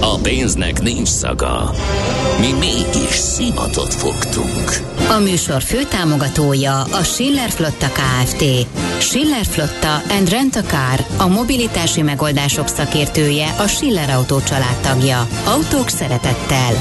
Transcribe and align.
A 0.00 0.18
pénznek 0.22 0.82
nincs 0.82 1.08
szaga. 1.08 1.70
Mi 2.40 2.52
mégis 2.58 3.14
szimatot 3.14 3.94
fogtunk. 3.94 4.80
A 5.08 5.18
műsor 5.18 5.62
főtámogatója 5.62 6.80
a 6.80 7.02
Schiller 7.02 7.50
Flotta 7.50 7.86
KFT. 7.86 8.44
Schiller 8.98 9.44
Flotta 9.44 10.02
and 10.18 10.28
Rent 10.28 10.56
a 10.56 10.62
Car, 10.62 11.06
a 11.16 11.26
mobilitási 11.26 12.02
megoldások 12.02 12.68
szakértője, 12.68 13.54
a 13.58 13.66
Schiller 13.66 14.10
Autó 14.10 14.40
családtagja. 14.40 15.26
Autók 15.44 15.88
szeretettel. 15.88 16.72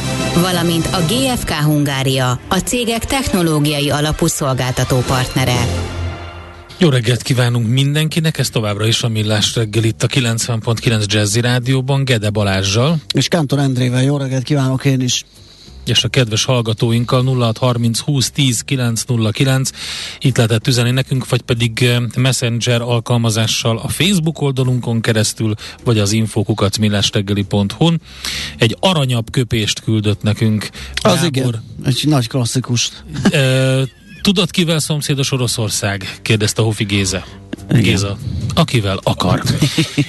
Valamint 0.42 0.86
a 0.86 1.00
GFK 1.08 1.52
Hungária, 1.52 2.40
a 2.48 2.58
cégek 2.58 3.06
technológiai 3.06 3.90
alapú 3.90 4.28
szolgáltató 4.28 4.98
partnere. 5.08 5.68
Jó 6.82 6.90
reggelt 6.90 7.22
kívánunk 7.22 7.68
mindenkinek, 7.68 8.38
ez 8.38 8.50
továbbra 8.50 8.88
is 8.88 9.04
a 9.04 9.08
Millás 9.08 9.56
reggel 9.56 9.84
itt 9.84 10.04
a 10.04 10.08
90.9 10.08 11.06
Jazzy 11.06 11.42
Rádióban, 11.42 12.04
Gede 12.04 12.30
Balázsjal. 12.30 12.98
És 13.14 13.28
Kántor 13.28 13.60
Endrével 13.60 14.04
jó 14.04 14.18
reggelt 14.18 14.44
kívánok 14.44 14.86
én 14.86 15.02
is 15.02 15.26
és 15.86 16.04
a 16.04 16.08
kedves 16.08 16.44
hallgatóinkkal 16.44 17.24
0630 17.24 18.00
20 18.00 18.32
10 18.32 18.62
909 18.62 19.70
itt 20.20 20.38
lehetett 20.38 20.68
üzenni 20.68 20.92
nekünk, 20.92 21.30
vagy 21.30 21.42
pedig 21.42 21.84
eh, 21.84 21.98
Messenger 22.16 22.82
alkalmazással 22.82 23.78
a 23.78 23.88
Facebook 23.88 24.42
oldalunkon 24.42 25.02
keresztül, 25.02 25.54
vagy 25.84 26.00
az 26.00 26.12
infokukacmillástegeli.hu-n. 26.12 28.02
Egy 28.58 28.78
aranyabb 28.80 29.32
köpést 29.32 29.80
küldött 29.80 30.22
nekünk. 30.22 30.70
Az 30.94 31.14
Gábor. 31.14 31.30
igen, 31.30 31.64
egy 31.86 32.04
nagy 32.06 32.28
klasszikus. 32.28 32.92
Tudod, 34.22 34.52
kivel 34.52 34.80
szomszédos 34.80 35.32
Oroszország? 35.32 36.20
kérdezte 36.22 36.62
Hofi 36.62 36.84
Géza. 36.84 37.24
Igen. 37.70 37.82
Géza. 37.82 38.18
Akivel 38.54 39.00
akar. 39.04 39.44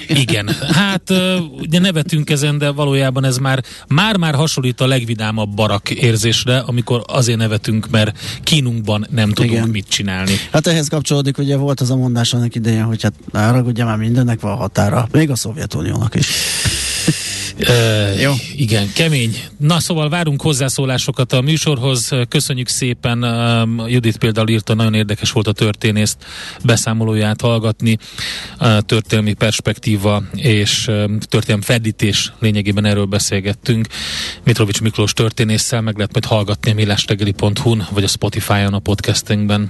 Igen. 0.07 0.49
Hát 0.71 1.13
ugye 1.59 1.79
nevetünk 1.79 2.29
ezen, 2.29 2.57
de 2.57 2.69
valójában 2.69 3.23
ez 3.25 3.37
már 3.37 3.63
már-már 3.87 4.35
hasonlít 4.35 4.81
a 4.81 4.87
legvidámabb 4.87 5.49
barak 5.55 5.89
érzésre, 5.89 6.59
amikor 6.59 7.03
azért 7.07 7.37
nevetünk, 7.37 7.89
mert 7.89 8.19
kínunkban 8.43 9.07
nem 9.09 9.31
tudunk 9.31 9.53
Igen. 9.53 9.69
mit 9.69 9.87
csinálni. 9.87 10.33
Hát 10.51 10.67
ehhez 10.67 10.87
kapcsolódik, 10.87 11.37
ugye 11.37 11.55
volt 11.55 11.81
az 11.81 11.91
a 11.91 11.95
mondás 11.95 12.33
annak 12.33 12.55
idején, 12.55 12.83
hogy 12.83 13.03
hát 13.03 13.65
ugye 13.65 13.83
már 13.83 13.97
mindennek 13.97 14.39
van 14.39 14.55
határa, 14.55 15.07
még 15.11 15.29
a 15.29 15.35
Szovjetuniónak 15.35 16.15
is. 16.15 16.27
Jó. 18.21 18.33
Igen, 18.55 18.91
kemény. 18.93 19.37
Na 19.57 19.79
szóval 19.79 20.09
várunk 20.09 20.41
hozzászólásokat 20.41 21.33
a 21.33 21.41
műsorhoz. 21.41 22.09
Köszönjük 22.29 22.67
szépen. 22.67 23.25
Judit 23.87 24.17
például 24.17 24.49
írta, 24.49 24.73
nagyon 24.73 24.93
érdekes 24.93 25.31
volt 25.31 25.47
a 25.47 25.51
történészt 25.51 26.17
beszámolóját 26.63 27.41
hallgatni. 27.41 27.97
Történelmi 28.85 29.33
perspektíva 29.33 30.23
és 30.35 30.91
történelmi 31.19 31.63
fedítés 31.63 32.33
lényegében 32.39 32.85
erről 32.85 33.05
beszélgettünk. 33.05 33.87
Mitrovics 34.43 34.81
Miklós 34.81 35.13
történésszel 35.13 35.81
meg 35.81 35.95
lehet 35.95 36.11
majd 36.11 36.25
hallgatni 36.25 36.71
a 36.71 36.73
millástegeli.hu-n 36.73 37.87
vagy 37.91 38.03
a 38.03 38.07
Spotify-on 38.07 38.73
a 38.73 38.79
podcastingben. 38.79 39.69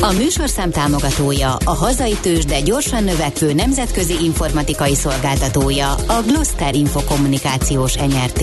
A 0.00 0.12
műsorszám 0.12 0.70
támogatója, 0.70 1.56
a 1.64 1.74
hazai 1.74 2.16
tős, 2.22 2.44
de 2.44 2.60
gyorsan 2.60 3.04
növekvő 3.04 3.52
nemzetközi 3.52 4.24
informatikai 4.24 4.94
szolgáltatója, 4.94 5.92
a 5.92 6.22
Gloster 6.26 6.74
Infokommunikációs 6.74 7.94
NRT. 7.94 8.42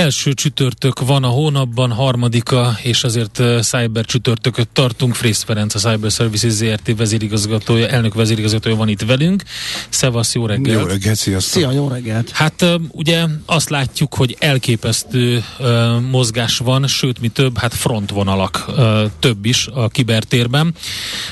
Első 0.00 0.32
csütörtök 0.32 1.00
van 1.00 1.24
a 1.24 1.28
hónapban, 1.28 1.92
harmadika, 1.92 2.76
és 2.82 3.04
azért 3.04 3.42
Cyber 3.60 4.04
csütörtököt 4.04 4.68
tartunk. 4.68 5.14
Frész 5.14 5.42
Ferenc, 5.42 5.74
a 5.74 5.78
Cyber 5.78 6.10
Services 6.10 6.52
ZRT 6.52 6.96
vezérigazgatója, 6.96 7.88
elnök 7.88 8.14
vezérigazgatója 8.14 8.76
van 8.76 8.88
itt 8.88 9.02
velünk. 9.02 9.42
Szevasz, 9.88 10.34
jó 10.34 10.46
reggelt! 10.46 10.80
Jó 10.80 10.86
reggelt, 10.86 11.16
sziasztok! 11.16 11.62
Szia, 11.62 11.70
jó 11.70 11.88
reggelt! 11.88 12.30
Hát 12.30 12.64
ugye 12.90 13.24
azt 13.46 13.70
látjuk, 13.70 14.14
hogy 14.14 14.36
elképesztő 14.38 15.44
uh, 15.58 16.00
mozgás 16.10 16.58
van, 16.58 16.86
sőt, 16.86 17.20
mi 17.20 17.28
több, 17.28 17.58
hát 17.58 17.74
frontvonalak 17.74 18.64
uh, 18.68 19.00
több 19.18 19.44
is 19.44 19.66
a 19.74 19.88
kibertérben. 19.88 20.74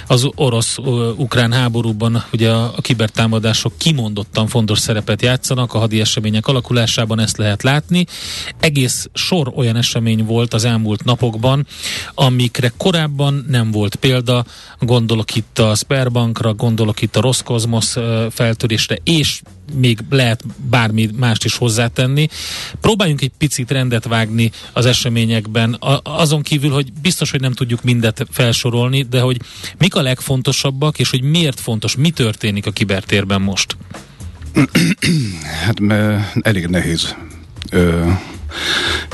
Az 0.06 0.29
orosz-ukrán 0.35 1.53
háborúban 1.53 2.25
ugye 2.33 2.50
a, 2.50 2.73
a 2.77 2.81
kibertámadások 2.81 3.73
kimondottan 3.77 4.47
fontos 4.47 4.79
szerepet 4.79 5.23
játszanak 5.23 5.75
a 5.75 5.79
hadi 5.79 6.00
események 6.00 6.47
alakulásában, 6.47 7.21
ezt 7.21 7.37
lehet 7.37 7.62
látni 7.62 8.06
egész 8.61 9.09
sor 9.13 9.53
olyan 9.57 9.77
esemény 9.77 10.25
volt 10.25 10.55
az 10.55 10.65
elmúlt 10.65 11.05
napokban, 11.05 11.67
amikre 12.15 12.73
korábban 12.77 13.45
nem 13.49 13.71
volt 13.71 13.95
példa. 13.95 14.45
Gondolok 14.79 15.35
itt 15.35 15.59
a 15.59 15.75
Sperbankra, 15.75 16.55
gondolok 16.55 17.03
itt 17.03 17.17
a 17.17 17.21
Roszkozmosz 17.21 17.97
feltörésre, 18.31 18.99
és 19.05 19.41
még 19.75 19.99
lehet 20.11 20.45
bármi 20.71 21.09
mást 21.17 21.45
is 21.45 21.57
hozzátenni. 21.57 22.29
Próbáljunk 22.81 23.21
egy 23.21 23.33
picit 23.39 23.71
rendet 23.71 24.05
vágni 24.05 24.51
az 24.73 24.87
eseményekben, 24.87 25.77
azon 26.03 26.43
kívül, 26.43 26.71
hogy 26.71 26.93
biztos, 27.03 27.31
hogy 27.31 27.41
nem 27.41 27.53
tudjuk 27.53 27.83
mindet 27.83 28.27
felsorolni, 28.31 29.03
de 29.03 29.21
hogy 29.21 29.41
mik 29.79 29.95
a 29.95 30.03
legfontosabbak, 30.03 30.99
és 30.99 31.11
hogy 31.11 31.23
miért 31.23 31.61
fontos, 31.61 31.97
mi 31.97 32.11
történik 32.11 32.67
a 32.67 32.71
kibertérben 32.71 33.41
most? 33.41 33.77
Hát 35.65 35.83
elég 36.41 36.67
nehéz 36.67 37.17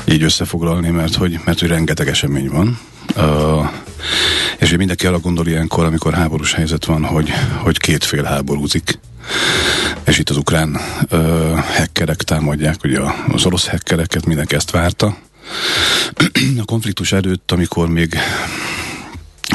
így 0.05 0.23
összefoglalni, 0.23 0.89
mert 0.89 1.15
hogy, 1.15 1.39
mert 1.45 1.59
hogy 1.59 1.69
rengeteg 1.69 2.07
esemény 2.07 2.49
van. 2.49 2.79
Uh, 3.15 3.69
és 4.59 4.69
hogy 4.69 4.77
mindenki 4.77 5.07
arra 5.07 5.19
gondol 5.19 5.47
ilyenkor, 5.47 5.85
amikor 5.85 6.13
háborús 6.13 6.53
helyzet 6.53 6.85
van, 6.85 7.03
hogy, 7.05 7.33
hogy 7.57 7.77
két 7.77 8.03
fél 8.03 8.23
háborúzik. 8.23 8.99
És 10.03 10.17
itt 10.17 10.29
az 10.29 10.37
ukrán 10.37 10.77
uh, 11.11 11.59
hackerek 11.59 12.23
támadják, 12.23 12.75
ugye 12.83 12.99
az 13.27 13.45
orosz 13.45 13.67
hackereket, 13.67 14.25
mindenki 14.25 14.55
ezt 14.55 14.71
várta. 14.71 15.17
A 16.61 16.65
konfliktus 16.65 17.11
előtt, 17.11 17.51
amikor 17.51 17.87
még 17.87 18.17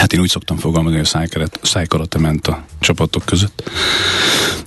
Hát 0.00 0.12
én 0.12 0.20
úgy 0.20 0.28
szoktam 0.28 0.56
fogalmazni, 0.56 0.98
hogy 0.98 1.42
a 1.42 1.66
szájkarate 1.66 2.18
ment 2.18 2.46
a 2.46 2.64
csapatok 2.78 3.24
között. 3.24 3.70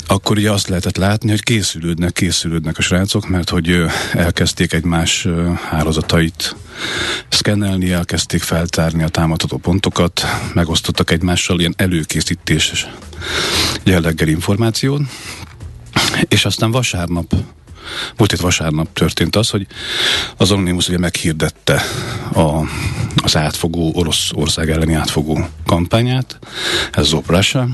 Akkor 0.08 0.38
ugye 0.38 0.52
azt 0.52 0.68
lehetett 0.68 0.98
látni, 0.98 1.30
hogy 1.30 1.44
készülődnek, 1.44 2.12
készülődnek 2.12 2.78
a 2.78 2.82
srácok, 2.82 3.28
mert 3.28 3.50
hogy 3.50 3.86
elkezdték 4.14 4.74
egymás 4.74 5.28
hálózatait 5.70 6.56
szkennelni, 7.30 7.92
elkezdték 7.92 8.42
feltárni 8.42 9.04
a 9.04 9.08
támadható 9.08 9.58
pontokat, 9.58 10.22
megosztottak 10.54 11.12
egymással 11.12 11.60
ilyen 11.60 11.74
előkészítés 11.78 12.88
jelleggel 13.84 14.28
információt, 14.28 15.02
és 16.28 16.46
aztán 16.46 16.72
vasárnap 16.72 17.34
Múlt 18.18 18.32
itt 18.32 18.40
vasárnap 18.40 18.94
történt 18.94 19.36
az, 19.36 19.50
hogy 19.50 19.68
az 20.38 20.52
Anonymous 20.52 20.88
ugye 20.88 20.98
meghirdette 20.98 21.82
a, 22.34 22.68
az 23.24 23.36
átfogó, 23.36 23.92
orosz 23.96 24.32
ország 24.34 24.70
elleni 24.70 24.94
átfogó 24.94 25.48
kampányát, 25.66 26.40
ez 26.92 27.04
az 27.04 27.14
Oprasa, 27.14 27.68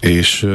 és 0.00 0.46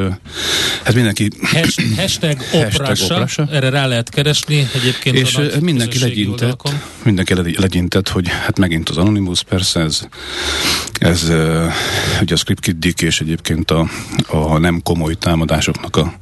hát 0.83 0.93
mindenki... 0.93 1.29
Hashtag, 1.41 1.85
hashtag 2.01 2.37
oprasa, 2.51 3.47
erre 3.51 3.69
rá 3.69 3.85
lehet 3.85 4.09
keresni 4.09 4.67
egyébként 4.73 5.15
És 5.15 5.39
mindenki 5.61 5.99
legyintett, 5.99 6.31
oldalakon. 6.31 6.81
mindenki 7.03 7.33
legyintett, 7.59 8.09
hogy 8.09 8.27
hát 8.27 8.59
megint 8.59 8.89
az 8.89 8.97
Anonymous, 8.97 9.43
persze 9.43 9.79
ez, 9.79 10.07
ez 10.99 11.23
ugye 12.21 12.33
a 12.33 12.37
ScriptKit 12.37 13.01
és 13.01 13.21
egyébként 13.21 13.71
a, 13.71 13.89
a 14.27 14.57
nem 14.57 14.81
komoly 14.83 15.15
támadásoknak 15.15 15.95
a 15.95 16.13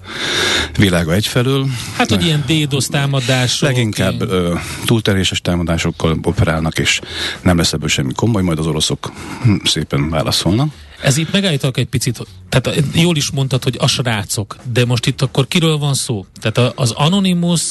világa 0.77 1.13
egyfelől. 1.13 1.67
Hát, 1.95 2.09
hogy 2.09 2.25
ilyen 2.25 2.43
DDoS 2.47 2.87
támadások. 2.87 3.69
Leginkább 3.69 4.21
uh, 4.21 4.59
túlteréses 4.85 5.41
támadásokkal 5.41 6.19
operálnak, 6.23 6.79
és 6.79 6.99
nem 7.41 7.57
lesz 7.57 7.73
ebből 7.73 7.87
semmi 7.89 8.13
komoly, 8.13 8.41
majd 8.41 8.59
az 8.59 8.67
oroszok 8.67 9.11
hm, 9.43 9.55
szépen 9.63 10.09
válaszolnak. 10.09 10.69
Ez 11.01 11.17
itt 11.17 11.31
megállítok 11.31 11.77
egy 11.77 11.87
picit, 11.87 12.19
tehát 12.49 12.81
jól 12.93 13.15
is 13.15 13.31
mondtad, 13.31 13.63
hogy 13.63 13.75
a 13.79 13.87
srácok, 13.87 14.55
de 14.73 14.85
most 14.85 15.05
itt 15.05 15.21
akkor 15.21 15.47
kiről 15.47 15.77
van 15.77 15.93
szó? 15.93 16.25
Tehát 16.41 16.73
az 16.75 16.91
Anonymous, 16.91 17.61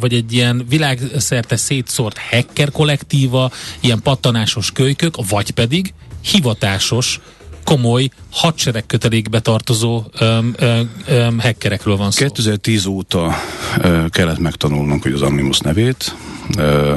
vagy 0.00 0.14
egy 0.14 0.32
ilyen 0.32 0.66
világszerte 0.68 1.56
szétszórt 1.56 2.18
hacker 2.18 2.70
kollektíva, 2.70 3.50
ilyen 3.80 4.02
pattanásos 4.02 4.72
kölykök, 4.72 5.16
vagy 5.28 5.50
pedig 5.50 5.94
hivatásos 6.20 7.20
komoly 7.64 8.08
hadsereg 8.30 8.86
kötelékbe 8.86 9.40
tartozó 9.40 10.04
öm, 10.18 10.54
öm, 10.56 10.90
öm, 11.06 11.40
hackerekről 11.40 11.96
van 11.96 12.10
szó. 12.10 12.24
2010 12.24 12.86
óta 12.86 13.34
ö, 13.78 14.04
kellett 14.08 14.38
megtanulnunk 14.38 15.02
hogy 15.02 15.12
az 15.12 15.22
Anonymous 15.22 15.58
nevét, 15.58 16.16
ö, 16.56 16.94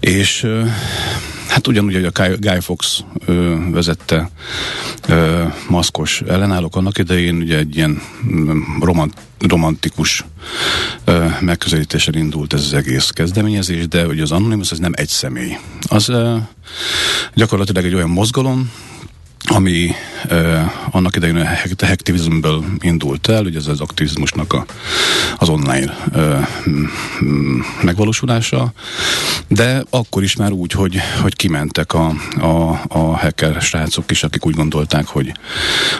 és 0.00 0.42
ö, 0.42 0.64
hát 1.50 1.66
ugyanúgy, 1.66 1.94
hogy 1.94 2.04
a 2.04 2.36
Guy 2.38 2.60
Fox 2.60 3.04
ö, 3.26 3.56
vezette 3.70 4.30
ö, 5.08 5.44
maszkos 5.68 6.20
ellenállók 6.20 6.76
annak 6.76 6.98
idején, 6.98 7.36
ugye 7.36 7.58
egy 7.58 7.76
ilyen 7.76 8.02
mm, 8.26 8.60
romant, 8.80 9.14
romantikus 9.38 10.24
ö, 11.04 11.26
megközelítéssel 11.40 12.14
indult 12.14 12.52
ez 12.52 12.60
az 12.60 12.74
egész 12.74 13.08
kezdeményezés, 13.08 13.88
de 13.88 14.06
ugye 14.06 14.22
az 14.22 14.32
Anonymous 14.32 14.70
ez 14.70 14.78
nem 14.78 14.92
egy 14.94 15.08
személy. 15.08 15.58
Az 15.88 16.08
ö, 16.08 16.36
gyakorlatilag 17.34 17.84
egy 17.84 17.94
olyan 17.94 18.10
mozgalom, 18.10 18.70
ami 19.44 19.94
uh, 20.30 20.60
annak 20.90 21.16
idején 21.16 21.36
a 21.36 21.86
hacktivismből 21.86 22.64
indult 22.80 23.28
el, 23.28 23.44
ugye 23.44 23.58
ez 23.58 23.66
az 23.66 23.80
aktivizmusnak 23.80 24.52
a, 24.52 24.64
az 25.36 25.48
online 25.48 25.96
uh, 26.14 26.46
megvalósulása, 27.82 28.72
de 29.48 29.84
akkor 29.90 30.22
is 30.22 30.36
már 30.36 30.52
úgy, 30.52 30.72
hogy, 30.72 31.00
hogy 31.22 31.36
kimentek 31.36 31.92
a, 31.92 32.14
a, 32.40 32.80
a 32.88 32.98
hacker 32.98 33.60
srácok 33.60 34.10
is, 34.10 34.22
akik 34.22 34.46
úgy 34.46 34.54
gondolták, 34.54 35.06
hogy, 35.06 35.32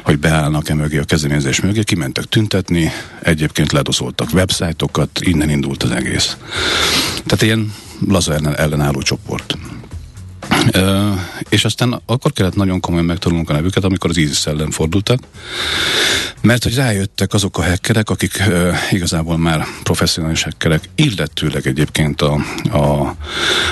hogy 0.05 0.19
beállnak 0.19 0.69
e 0.69 0.75
mögé 0.75 0.99
a 0.99 1.05
kezdeményezés 1.05 1.61
mögé, 1.61 1.83
kimentek 1.83 2.25
tüntetni, 2.25 2.91
egyébként 3.23 3.73
ledoszoltak 3.73 4.33
websájtokat, 4.33 5.21
innen 5.21 5.51
indult 5.51 5.83
az 5.83 5.91
egész. 5.91 6.37
Tehát 7.25 7.43
ilyen 7.43 7.73
laza 8.09 8.35
ellenálló 8.57 9.03
csoport. 9.03 9.57
Uh, 10.77 11.19
és 11.49 11.65
aztán 11.65 12.01
akkor 12.07 12.33
kellett 12.33 12.55
nagyon 12.55 12.81
komolyan 12.81 13.05
megtanulnunk 13.07 13.51
a 13.51 13.53
nevüket, 13.53 13.85
amikor 13.85 14.11
az 14.11 14.17
ISIS 14.17 14.47
ellen 14.47 14.71
fordultak, 14.71 15.19
mert 16.41 16.63
hogy 16.63 16.75
rájöttek 16.75 17.33
azok 17.33 17.59
a 17.59 17.65
hackerek, 17.65 18.11
akik 18.11 18.43
uh, 18.49 18.75
igazából 18.91 19.39
már 19.39 19.65
professzionális 19.83 20.43
hackerek, 20.43 20.89
illetőleg 20.95 21.67
egyébként 21.67 22.23
a, 22.23 22.33
a, 22.73 23.17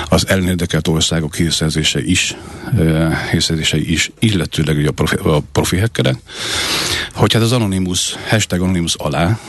az 0.09 0.27
elnérdekelt 0.27 0.87
országok 0.87 1.35
hírszerzése 1.35 2.03
is, 2.03 2.35
uh, 2.73 3.13
hírszerzései 3.31 3.91
is, 3.91 4.11
illetőleg 4.19 4.77
ugye 4.77 4.89
a 4.89 4.91
profi, 4.91 5.15
a 5.15 5.39
profi 5.51 5.77
hackerek, 5.77 6.15
hogy 7.13 7.33
hát 7.33 7.41
az 7.41 7.51
Anonymous, 7.51 8.15
hashtag 8.29 8.61
Anonymous 8.61 8.95
alá 8.95 9.39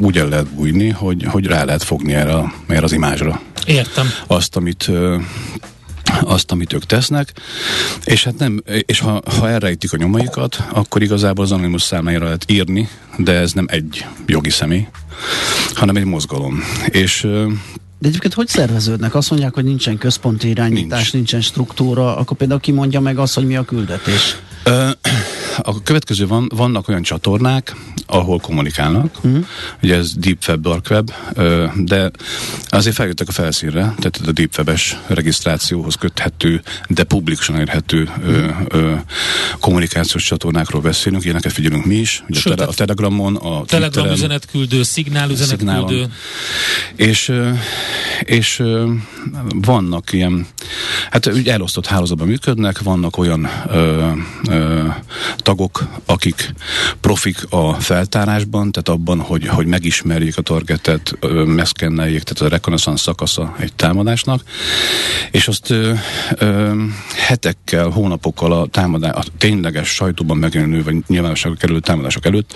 úgy 0.00 0.18
el 0.18 0.28
lehet 0.28 0.46
bújni, 0.46 0.88
hogy, 0.88 1.24
hogy 1.28 1.46
rá 1.46 1.64
lehet 1.64 1.82
fogni 1.82 2.14
erre, 2.14 2.52
erre 2.68 2.84
az 2.84 2.92
imázsra. 2.92 3.40
Értem. 3.66 4.10
Azt, 4.26 4.56
amit 4.56 4.88
uh, 4.88 5.22
azt, 6.20 6.50
amit 6.52 6.72
ők 6.72 6.84
tesznek, 6.84 7.32
és 8.04 8.24
hát 8.24 8.38
nem, 8.38 8.62
és 8.86 8.98
ha, 9.00 9.22
ha 9.38 9.48
elrejtik 9.48 9.92
a 9.92 9.96
nyomaikat, 9.96 10.62
akkor 10.72 11.02
igazából 11.02 11.44
az 11.44 11.52
Anonymous 11.52 11.82
számára 11.82 12.24
lehet 12.24 12.50
írni, 12.50 12.88
de 13.16 13.32
ez 13.32 13.52
nem 13.52 13.66
egy 13.68 14.06
jogi 14.26 14.50
személy, 14.50 14.86
hanem 15.74 15.96
egy 15.96 16.04
mozgalom. 16.04 16.60
És 16.90 17.26
de 17.98 18.08
egyébként 18.10 18.34
hogy 18.34 18.48
szerveződnek? 18.48 19.14
Azt 19.14 19.30
mondják, 19.30 19.54
hogy 19.54 19.64
nincsen 19.64 19.98
központi 19.98 20.48
irányítás, 20.48 20.98
Nincs. 20.98 21.12
nincsen 21.12 21.40
struktúra, 21.40 22.16
akkor 22.16 22.36
például 22.36 22.60
ki 22.60 22.72
mondja 22.72 23.00
meg 23.00 23.18
azt, 23.18 23.34
hogy 23.34 23.46
mi 23.46 23.56
a 23.56 23.64
küldetés? 23.64 24.36
A 25.62 25.82
következő 25.82 26.26
van, 26.26 26.50
vannak 26.54 26.88
olyan 26.88 27.02
csatornák, 27.02 27.76
ahol 28.06 28.38
kommunikálnak, 28.38 29.16
uh-huh. 29.16 29.46
ugye 29.82 29.96
ez 29.96 30.14
Deep 30.14 30.38
Web, 30.48 30.60
Dark 30.60 30.86
Web, 30.90 31.12
de 31.76 32.10
azért 32.68 32.94
feljöttek 32.94 33.28
a 33.28 33.32
felszínre, 33.32 33.80
tehát 33.80 34.20
a 34.26 34.32
Deep 34.32 34.54
Web-es 34.58 34.96
regisztrációhoz 35.06 35.94
köthető, 35.94 36.62
de 36.88 37.04
publikusan 37.04 37.58
érhető 37.58 38.10
uh-huh. 38.18 39.00
kommunikációs 39.60 40.24
csatornákról 40.24 40.80
beszélünk, 40.80 41.24
ilyeneket 41.24 41.52
figyelünk 41.52 41.84
mi 41.84 41.94
is, 41.94 42.24
ugye 42.28 42.40
Sőt, 42.40 42.60
a, 42.60 42.72
Telegramon, 42.72 43.36
a 43.36 43.64
Telegram 43.64 44.06
üzenetküldő, 44.10 44.82
szignál 44.82 45.30
üzenetküldő. 45.30 46.12
És, 46.96 47.32
és 48.20 48.62
vannak 49.54 50.12
ilyen, 50.12 50.46
hát 51.10 51.26
ugye 51.26 51.52
elosztott 51.52 51.86
hálózatban 51.86 52.26
működnek, 52.26 52.82
vannak 52.82 53.16
olyan 53.16 53.48
ö, 53.68 54.10
ö, 54.48 54.86
tagok, 55.44 55.84
akik 56.04 56.54
profik 57.00 57.46
a 57.48 57.72
feltárásban, 57.72 58.72
tehát 58.72 58.88
abban, 58.88 59.20
hogy, 59.20 59.46
hogy 59.46 59.66
megismerjék 59.66 60.36
a 60.36 60.42
targetet, 60.42 61.18
meszkenneljék, 61.46 62.22
tehát 62.22 62.52
a 62.52 62.54
reconnaissance 62.54 63.02
szakasza 63.02 63.54
egy 63.58 63.72
támadásnak, 63.72 64.42
és 65.30 65.48
azt 65.48 65.70
ö, 65.70 65.92
ö, 66.34 66.72
hetekkel, 67.16 67.88
hónapokkal 67.88 68.52
a, 68.52 68.66
támadás, 68.66 69.12
a 69.14 69.22
tényleges 69.38 69.88
sajtóban 69.88 70.36
megjelenő, 70.36 70.82
vagy 70.82 70.96
nyilvánosságra 71.06 71.58
kerülő 71.58 71.80
támadások 71.80 72.26
előtt 72.26 72.54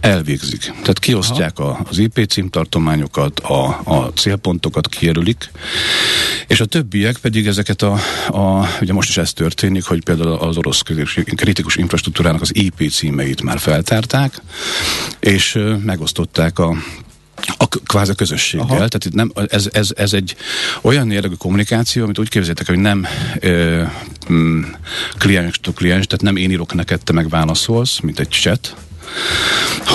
elvégzik. 0.00 0.60
Tehát 0.60 0.98
kiosztják 0.98 1.58
a, 1.58 1.80
az 1.88 1.98
IP 1.98 2.26
címtartományokat, 2.28 3.40
a, 3.40 3.80
a 3.84 4.12
célpontokat 4.14 4.88
kijelölik, 4.88 5.50
és 6.46 6.60
a 6.60 6.64
többiek 6.64 7.16
pedig 7.16 7.46
ezeket 7.46 7.82
a, 7.82 7.92
a, 8.28 8.68
ugye 8.80 8.92
most 8.92 9.08
is 9.08 9.16
ez 9.16 9.32
történik, 9.32 9.84
hogy 9.84 10.02
például 10.02 10.32
az 10.32 10.56
orosz 10.56 10.82
kritikus 11.36 11.76
infrastruktúrának 12.26 12.42
az 12.42 12.54
IP 12.54 12.92
címeit 12.92 13.42
már 13.42 13.58
feltárták, 13.58 14.42
és 15.20 15.58
megosztották 15.84 16.58
a 16.58 16.76
a 17.56 17.68
kvázi 17.68 18.14
közösséggel. 18.14 18.66
Aha. 18.66 18.76
Tehát 18.76 19.04
itt 19.04 19.12
nem, 19.12 19.32
ez, 19.48 19.68
ez, 19.72 19.88
ez 19.96 20.12
egy 20.12 20.36
olyan 20.80 21.10
jellegű 21.10 21.34
kommunikáció, 21.34 22.02
amit 22.04 22.18
úgy 22.18 22.28
képzeljétek, 22.28 22.66
hogy 22.66 22.78
nem 22.78 23.06
ö, 23.40 23.82
mm, 24.32 24.62
kliens 25.18 25.60
to 25.60 25.72
kliens, 25.72 26.06
tehát 26.06 26.24
nem 26.24 26.36
én 26.36 26.50
írok 26.50 26.74
neked, 26.74 27.00
te 27.02 27.12
meg 27.12 27.28
válaszolsz, 27.28 28.00
mint 28.00 28.18
egy 28.18 28.30
chat, 28.30 28.76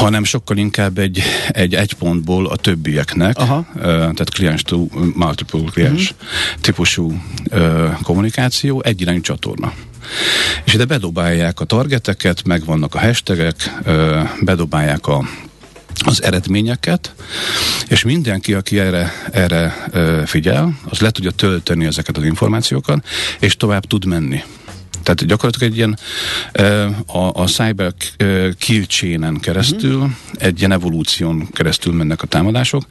hanem 0.01 0.23
sokkal 0.23 0.57
inkább 0.57 0.97
egy, 0.97 1.21
egy 1.51 1.75
egy 1.75 1.93
pontból 1.93 2.47
a 2.47 2.55
többieknek, 2.55 3.37
Aha. 3.37 3.65
Tehát 3.81 4.29
kliens 4.29 4.61
to 4.61 4.87
multiple 5.13 5.61
kliens 5.71 6.11
uh-huh. 6.11 6.61
típusú 6.61 7.21
uh, 7.51 7.91
kommunikáció, 8.01 8.81
egy 8.83 9.01
irányú 9.01 9.21
csatorna. 9.21 9.73
És 10.63 10.73
ide 10.73 10.85
bedobálják 10.85 11.59
a 11.59 11.65
targeteket, 11.65 12.43
meg 12.43 12.65
vannak 12.65 12.95
a 12.95 12.99
hashtagek, 12.99 13.79
uh, 13.85 14.29
bedobálják 14.41 15.07
a 15.07 15.25
az 16.05 16.23
eredményeket, 16.23 17.13
és 17.87 18.03
mindenki, 18.03 18.53
aki 18.53 18.79
erre, 18.79 19.11
erre 19.31 19.87
figyel, 20.25 20.79
az 20.89 20.99
le 20.99 21.11
tudja 21.11 21.31
tölteni 21.31 21.85
ezeket 21.85 22.17
az 22.17 22.23
információkat, 22.23 23.05
és 23.39 23.55
tovább 23.55 23.85
tud 23.85 24.05
menni. 24.05 24.43
Tehát 25.03 25.25
gyakorlatilag 25.25 25.71
egy 25.71 25.77
ilyen 25.77 25.97
a, 27.05 27.41
a 27.41 27.45
cyber 27.45 27.93
kill 28.57 28.83
chain 28.83 29.39
keresztül, 29.39 29.95
uh-huh. 29.95 30.11
egy 30.33 30.59
ilyen 30.59 30.71
evolúción 30.71 31.47
keresztül 31.51 31.93
mennek 31.93 32.21
a 32.21 32.27
támadások, 32.27 32.83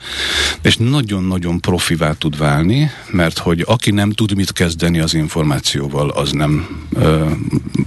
és 0.62 0.76
nagyon-nagyon 0.76 1.60
profivá 1.60 2.12
tud 2.12 2.38
válni, 2.38 2.90
mert 3.10 3.38
hogy 3.38 3.64
aki 3.66 3.90
nem 3.90 4.10
tud 4.10 4.34
mit 4.34 4.52
kezdeni 4.52 4.98
az 5.00 5.14
információval, 5.14 6.10
az 6.10 6.32
nem 6.32 6.68
ö, 6.92 7.30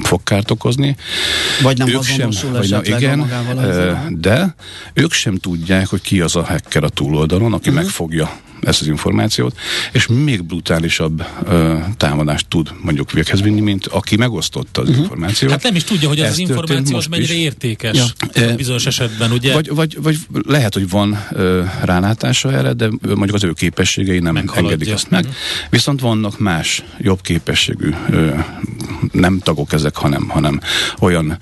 fog 0.01 0.24
kárt 0.24 0.51
okozni. 0.51 0.96
Vagy 1.62 1.77
nem 1.77 1.88
ők 1.88 2.03
sem, 2.03 2.30
vagy 2.51 2.70
na, 2.70 2.84
igen, 2.84 3.30
ö, 3.58 3.92
de 4.10 4.56
ők 4.94 5.12
sem 5.12 5.38
tudják, 5.38 5.88
hogy 5.88 6.01
ki 6.01 6.22
az 6.22 6.36
a 6.36 6.44
hacker 6.44 6.84
a 6.84 6.89
túloldalon, 6.89 7.53
aki 7.53 7.70
uh-huh. 7.70 7.84
megfogja 7.84 8.32
ezt 8.65 8.82
az 8.82 8.88
információt, 8.88 9.58
és 9.91 10.08
még 10.08 10.43
brutálisabb 10.43 11.25
ö, 11.46 11.77
támadást 11.98 12.48
tud 12.48 12.74
mondjuk 12.82 13.12
véghez 13.12 13.41
vinni, 13.41 13.62
mint 13.62 13.86
aki 13.86 14.15
megosztotta 14.15 14.82
az 14.82 14.88
uh-huh. 14.88 15.03
információt. 15.03 15.51
Hát 15.51 15.63
nem 15.63 15.75
is 15.75 15.84
tudja, 15.84 16.08
hogy 16.08 16.20
ez 16.20 16.32
az 16.32 16.38
információ 16.38 16.98
az 16.98 17.05
mennyire 17.05 17.34
is. 17.34 17.39
értékes 17.39 17.98
ja. 18.34 18.55
bizonyos 18.55 18.86
esetben, 18.86 19.32
ugye? 19.32 19.53
Vagy, 19.53 19.70
vagy, 19.70 19.98
vagy 20.01 20.17
lehet, 20.48 20.74
hogy 20.74 20.89
van 20.89 21.25
ö, 21.32 21.63
rálátása 21.82 22.51
erre, 22.51 22.74
de 22.74 22.89
mondjuk 23.01 23.34
az 23.34 23.43
ő 23.43 23.51
képességei 23.51 24.20
nem 24.20 24.34
Meghaladja. 24.34 24.72
engedik 24.72 24.93
azt 24.93 25.10
meg. 25.10 25.24
Uh-huh. 25.24 25.38
Viszont 25.70 26.00
vannak 26.00 26.39
más 26.39 26.84
jobb 26.98 27.22
képességű 27.22 27.93
ö, 28.10 28.32
nem 29.12 29.39
tagok 29.39 29.74
ezek, 29.74 29.96
hanem, 29.96 30.29
hanem 30.29 30.60
olyan 31.00 31.38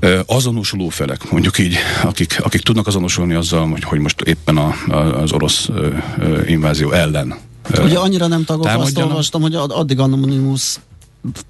ö, 0.00 0.20
azonosuló 0.26 0.88
felek, 0.88 1.30
mondjuk 1.30 1.58
így, 1.58 1.76
akik, 2.02 2.38
akik 2.42 2.60
tudnak 2.60 2.86
azonosulni 2.86 3.34
azzal, 3.34 3.68
hogy, 3.68 3.84
hogy 3.84 3.98
most 3.98 4.20
éppen 4.20 4.56
a, 4.56 4.74
a, 4.88 5.22
az 5.22 5.32
orosz 5.32 5.68
ö, 5.68 5.88
ö, 6.18 6.41
invázió 6.46 6.92
ellen 6.92 7.34
Ugye 7.82 7.98
annyira 7.98 8.26
nem 8.26 8.44
tagok, 8.44 8.66
azt 8.66 8.98
olvastam, 8.98 9.42
hogy 9.42 9.54
addig 9.54 9.98
Anonymous 9.98 10.76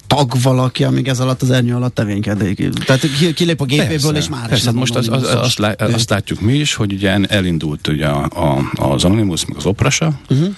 tag 0.06 0.32
valaki, 0.42 0.84
amíg 0.84 1.08
ez 1.08 1.20
alatt 1.20 1.42
az 1.42 1.50
ernyő 1.50 1.74
alatt 1.74 1.94
tevékedik. 1.94 2.84
Tehát 2.84 3.06
kilép 3.34 3.60
a 3.60 3.64
gépéből, 3.64 4.12
persze, 4.12 4.16
és 4.16 4.28
már 4.28 4.48
persze, 4.48 4.70
is 4.70 4.76
most 4.76 4.94
az, 4.94 5.08
az, 5.08 5.22
azt, 5.22 5.58
lá, 5.58 5.72
azt 5.72 6.10
látjuk 6.10 6.40
mi 6.40 6.54
is, 6.54 6.74
hogy 6.74 6.92
ugye 6.92 7.18
elindult 7.26 7.88
ugye 7.88 8.06
a, 8.06 8.24
a, 8.24 8.70
az 8.92 9.04
Anonymous, 9.04 9.46
meg 9.46 9.56
az 9.56 9.66
Oprasa, 9.66 10.20
uh-huh. 10.28 10.54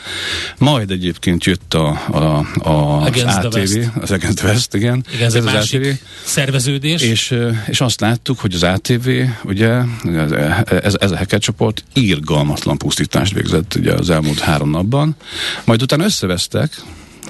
majd 0.59 0.90
egyébként 0.90 1.44
jött 1.44 1.75
a, 1.75 1.88
a, 2.11 2.47
a 2.68 3.02
az 3.04 3.44
ATV, 3.44 3.78
az 4.00 4.11
Against 4.11 4.42
West, 4.42 4.75
igen. 4.75 5.04
igen 5.14 5.26
ez, 5.26 5.35
ez 5.35 5.44
az 5.44 5.54
ATV. 5.54 5.87
szerveződés. 6.25 7.02
És, 7.02 7.38
és 7.66 7.80
azt 7.80 8.00
láttuk, 8.00 8.38
hogy 8.38 8.54
az 8.54 8.62
ATV, 8.62 9.09
ugye, 9.44 9.80
ez, 10.04 10.30
ez, 10.66 10.97
ez 11.00 11.11
a 11.11 11.16
hacker 11.16 11.38
csoport 11.38 11.85
írgalmatlan 11.94 12.78
pusztítást 12.78 13.33
végzett 13.33 13.75
ugye 13.75 13.92
az 13.92 14.11
elmúlt 14.11 14.38
három 14.38 14.71
napban, 14.71 15.16
majd 15.64 15.83
utána 15.83 16.04
összevesztek, 16.04 16.83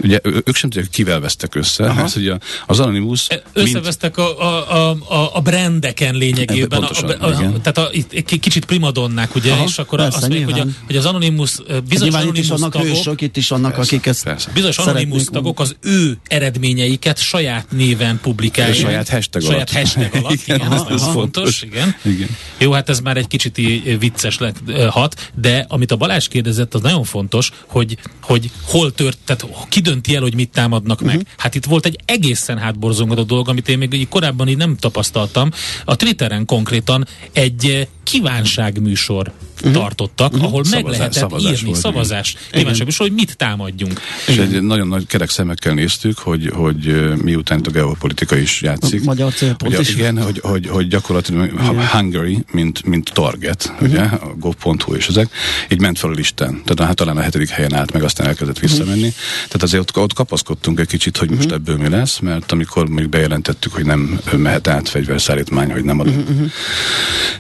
Ugye 0.03 0.21
ők 0.23 0.57
sem 0.57 0.71
tudják, 0.71 0.91
kivel 0.91 1.21
vesztek 1.21 1.55
össze, 1.55 1.85
Aha. 1.85 1.95
mert 1.95 2.17
ugye 2.17 2.37
az 2.67 2.81
Anonymous... 2.81 3.27
Összevesztek 3.53 4.17
mint... 4.17 4.29
a, 4.29 4.89
a, 4.89 4.97
a, 5.09 5.31
a 5.35 5.41
brandeken 5.41 6.15
lényegében, 6.15 6.81
pontosan, 6.81 7.11
a, 7.11 7.27
a, 7.27 7.29
a, 7.29 7.61
tehát 7.63 7.79
a, 7.79 7.89
itt 7.93 8.25
kicsit 8.25 8.65
primadonnák, 8.65 9.35
ugye, 9.35 9.53
Aha, 9.53 9.65
és 9.65 9.79
akkor 9.79 9.99
persze, 9.99 10.17
azt 10.17 10.29
mondjuk, 10.29 10.51
hogy, 10.51 10.61
a, 10.61 10.67
hogy 10.87 10.97
az 10.97 11.07
Anonymous, 11.07 11.57
bizonyos 11.89 12.15
Anonymous 12.15 12.39
itt 12.39 12.45
is 12.45 12.49
vannak 12.49 12.73
tagok, 12.73 12.89
hősök, 12.89 13.21
itt 13.21 13.37
is 13.37 13.49
vannak, 13.49 13.75
persze, 13.75 13.95
akik 13.95 14.07
ezt 14.07 14.25
persze. 14.25 14.51
Bizonyos 14.55 14.79
Anonymous 14.79 15.25
tagok 15.25 15.61
az 15.61 15.77
ő 15.81 16.19
eredményeiket 16.27 17.19
saját 17.19 17.67
néven 17.71 18.19
publikálják. 18.23 18.77
Saját 18.77 19.09
hashtag 19.09 19.43
alatt. 19.45 19.69
Saját 19.69 19.87
hashtag 19.87 20.23
alatt, 20.23 20.39
igen, 20.45 20.57
igen 20.57 20.73
ez, 20.73 20.81
ez 20.81 20.87
fontos, 20.87 21.13
fontos, 21.13 21.63
igen. 21.63 21.95
igen. 22.03 22.29
Jó, 22.59 22.73
hát 22.73 22.89
ez 22.89 23.01
már 23.01 23.17
egy 23.17 23.27
kicsit 23.27 23.57
vicces 23.99 24.39
lett, 24.39 24.57
hat, 24.89 25.31
de 25.35 25.65
amit 25.69 25.91
a 25.91 25.97
Balázs 25.97 26.29
kérdezett, 26.29 26.75
az 26.75 26.81
nagyon 26.81 27.05
fontos, 27.05 27.51
hogy, 27.67 27.99
hogy 28.23 28.51
hol 28.63 28.93
tört, 28.93 29.19
tehát 29.25 29.47
ki 29.69 29.81
dönti 29.85 30.15
el, 30.15 30.23
hogy 30.23 30.35
mit 30.35 30.51
támadnak 30.51 31.01
uh-huh. 31.01 31.07
meg. 31.07 31.17
Mhm. 31.17 31.27
Hát 31.37 31.55
itt 31.55 31.65
volt 31.65 31.87
egy 31.87 31.99
egészen 32.05 32.59
hátborzongató 32.59 33.23
dolog, 33.23 33.49
amit 33.49 33.69
én 33.69 33.79
még 33.79 34.09
korábban 34.09 34.49
így 34.49 34.57
nem 34.57 34.77
tapasztaltam. 34.77 35.51
A 35.85 35.97
Twitteren 35.97 36.45
konkrétan 36.45 37.07
egy 37.33 37.67
eh, 37.67 37.87
kívánságműsor 38.03 39.33
uh-huh. 39.57 39.73
tartottak, 39.73 40.33
uh-huh. 40.33 40.47
ahol 40.47 40.65
Szavazás, 40.65 40.83
meg 40.83 40.93
lehetett 40.93 41.21
szavazás 41.21 41.53
írni, 41.53 41.67
volt, 41.67 41.81
szavazás, 41.81 42.37
kívánságműsor, 42.53 43.07
hogy 43.07 43.17
mit 43.17 43.37
támadjunk. 43.37 44.01
És 44.27 44.37
egy 44.37 44.63
nagyon 44.63 44.89
nagy 44.89 45.07
kerek 45.07 45.31
szemekkel 45.31 45.75
néztük, 45.75 46.19
hogy, 46.19 46.51
hogy 46.55 47.13
miután 47.23 47.61
a 47.65 47.71
geopolitika 47.71 48.37
is 48.37 48.63
játszik. 48.63 49.01
A 49.01 49.05
magyar 49.05 49.33
célpont 49.33 49.75
hogy, 49.75 49.87
is. 49.87 49.95
Igen, 49.95 50.23
hogy, 50.23 50.41
hogy, 50.43 50.67
hogy 50.69 50.89
gyakorlatilag 50.89 51.53
igen. 51.53 51.87
Hungary, 51.87 52.45
mint, 52.51 52.85
mint 52.85 53.11
target, 53.13 53.71
uh-huh. 53.73 53.89
ugye, 53.89 54.01
a 54.01 54.35
gov.hu 54.39 54.95
és 54.95 55.09
ezek, 55.09 55.29
így 55.69 55.81
ment 55.81 55.99
fel 55.99 56.11
a 56.11 56.13
listán. 56.13 56.63
Tehát 56.65 56.81
hát 56.81 56.97
talán 56.97 57.17
a 57.17 57.21
hetedik 57.21 57.49
helyen 57.49 57.75
állt 57.75 57.93
meg, 57.93 58.03
aztán 58.03 58.27
elkezdett 58.27 58.59
visszamenni. 58.59 59.07
Uh-huh. 59.07 59.15
Tehát 59.47 59.63
azért 59.63 59.83
ott, 59.83 59.97
ott 59.97 60.13
kapaszkodtunk 60.13 60.81
egy 60.81 60.87
kicsit, 60.87 61.17
hogy 61.17 61.31
most 61.31 61.45
uh-huh. 61.45 61.55
ebből 61.55 61.77
mi 61.77 61.89
lesz, 61.89 62.19
mert 62.19 62.53
amikor 62.53 62.89
még 62.89 63.09
bejelentettük, 63.09 63.73
hogy 63.73 63.85
nem 63.85 64.21
mehet 64.37 64.69
át 64.69 64.89
fegyverszállítmány, 64.89 65.71
hogy 65.71 65.85
nem 65.85 66.01
adunk 66.01 66.29
uh-huh. 66.29 66.51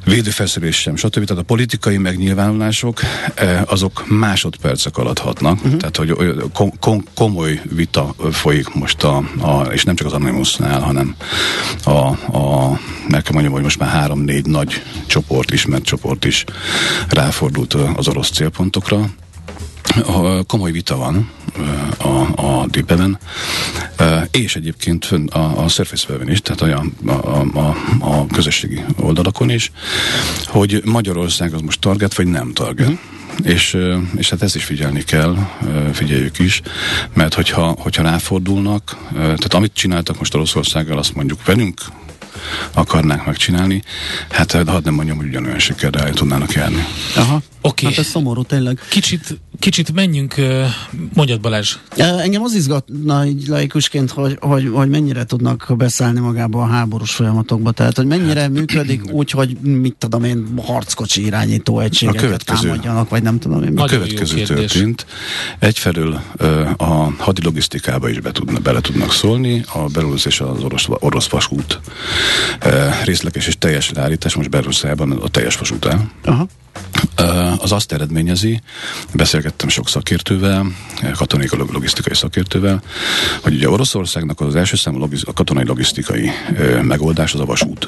védőfelszerelés 0.04 0.76
sem, 0.76 0.96
stb. 0.96 1.12
Tehát 1.24 1.42
a 1.42 1.46
politikai 1.46 1.96
megnyilvánulások 2.04 3.00
eh, 3.34 3.72
azok 3.72 4.04
másodpercek 4.08 4.96
alatt 4.96 5.18
hatnak, 5.18 5.56
uh-huh. 5.56 5.76
tehát 5.76 5.96
hogy 5.96 6.14
kom- 6.52 6.78
kom- 6.80 7.08
komoly 7.14 7.60
vita 7.64 8.14
folyik 8.32 8.74
most, 8.74 9.02
a, 9.02 9.22
a, 9.40 9.60
és 9.72 9.84
nem 9.84 9.94
csak 9.94 10.06
az 10.06 10.12
Anonymousnál, 10.12 10.80
hanem 10.80 11.14
a, 11.84 11.90
a 12.36 12.78
meg 13.08 13.22
kell 13.22 13.32
mondjam, 13.32 13.52
hogy 13.52 13.62
most 13.62 13.78
már 13.78 13.88
három-négy 13.88 14.46
nagy 14.46 14.82
csoport, 15.06 15.50
ismert 15.50 15.84
csoport 15.84 16.24
is 16.24 16.44
ráfordult 17.08 17.74
az 17.74 18.08
orosz 18.08 18.30
célpontokra, 18.30 19.08
komoly 20.46 20.70
vita 20.70 20.96
van 20.96 21.30
a, 21.98 22.42
a 22.46 22.66
Deepweb-en, 22.66 23.18
és 24.30 24.56
egyébként 24.56 25.04
a, 25.30 25.64
a 25.64 25.68
Surface 25.68 26.12
web 26.12 26.28
is, 26.28 26.40
tehát 26.40 26.60
a, 26.60 27.10
a, 27.10 27.58
a, 27.58 27.76
a 28.00 28.26
közösségi 28.26 28.84
oldalakon 29.00 29.50
is, 29.50 29.72
hogy 30.46 30.82
Magyarország 30.84 31.54
az 31.54 31.60
most 31.60 31.80
target, 31.80 32.14
vagy 32.14 32.26
nem 32.26 32.52
target. 32.52 32.90
Mm. 32.90 32.94
És, 33.42 33.78
és 34.16 34.30
hát 34.30 34.42
ezt 34.42 34.56
is 34.56 34.64
figyelni 34.64 35.04
kell, 35.04 35.36
figyeljük 35.92 36.38
is, 36.38 36.60
mert 37.12 37.34
hogyha, 37.34 37.76
hogyha 37.78 38.02
ráfordulnak, 38.02 38.96
tehát 39.12 39.54
amit 39.54 39.74
csináltak 39.74 40.18
most 40.18 40.34
Oroszországgal, 40.34 40.98
azt 40.98 41.14
mondjuk 41.14 41.44
velünk 41.44 41.80
akarnák 42.72 43.24
megcsinálni, 43.24 43.82
hát 44.30 44.52
hadd 44.52 44.84
nem 44.84 44.94
mondjam, 44.94 45.16
hogy 45.16 45.26
ugyanolyan 45.26 45.58
sikerrel 45.58 46.12
tudnának 46.12 46.52
járni. 46.52 46.84
Aha. 47.16 47.34
Oké. 47.34 47.42
Okay. 47.60 47.84
Hát 47.84 48.04
ez 48.04 48.10
szomorú 48.10 48.42
tényleg. 48.42 48.80
Kicsit, 48.88 49.40
kicsit 49.58 49.92
menjünk, 49.92 50.34
mondjad 51.14 51.40
Balázs. 51.40 51.76
Engem 51.96 52.42
az 52.42 52.54
izgatna 52.54 53.24
így 53.24 53.46
laikusként, 53.46 54.10
hogy, 54.10 54.36
hogy, 54.40 54.70
hogy 54.72 54.88
mennyire 54.88 55.24
tudnak 55.24 55.72
beszállni 55.76 56.20
magába 56.20 56.62
a 56.62 56.66
háborús 56.66 57.10
folyamatokba. 57.14 57.70
Tehát, 57.70 57.96
hogy 57.96 58.06
mennyire 58.06 58.40
hát, 58.40 58.50
működik 58.50 59.02
úgy, 59.10 59.30
hogy 59.30 59.56
mit 59.60 59.94
tudom 59.98 60.24
én, 60.24 60.46
harckocsi 60.62 61.24
irányító 61.24 61.80
egységeket 61.80 62.22
a 62.22 62.24
következő, 62.24 62.68
támadjanak, 62.68 63.08
vagy 63.08 63.22
nem 63.22 63.38
tudom 63.38 63.62
én. 63.62 63.78
A 63.78 63.84
következő 63.84 64.42
történt. 64.42 65.06
Egyfelől 65.58 66.20
a 66.76 67.12
hadilogisztikába 67.18 68.08
is 68.08 68.20
be 68.20 68.32
tudna, 68.32 68.58
bele 68.58 68.80
tudnak 68.80 69.12
szólni, 69.12 69.64
a 69.72 69.78
Belarus 69.78 70.24
és 70.24 70.40
az 70.40 70.62
orosz, 70.62 70.86
orosz 70.88 71.28
vasút 71.28 71.80
részleges 73.04 73.46
és 73.46 73.58
teljes 73.58 73.90
leállítás, 73.90 74.34
most 74.34 74.50
Belarusában 74.50 75.12
a 75.12 75.28
teljes 75.28 75.56
vasút 75.56 75.84
el. 75.84 76.10
Aha 76.24 76.48
az 77.58 77.72
azt 77.72 77.92
eredményezi, 77.92 78.60
beszélgettem 79.44 79.68
sok 79.68 79.88
szakértővel, 79.88 80.66
katonai 81.16 81.48
logisztikai 81.72 82.14
szakértővel, 82.14 82.82
hogy 83.42 83.54
ugye 83.54 83.68
Oroszországnak 83.70 84.40
az 84.40 84.54
első 84.54 84.76
számú 84.76 84.98
logiz- 84.98 85.28
a 85.28 85.32
katonai 85.32 85.64
logisztikai 85.64 86.30
megoldás 86.82 87.34
az 87.34 87.40
a 87.40 87.44
vasút. 87.44 87.86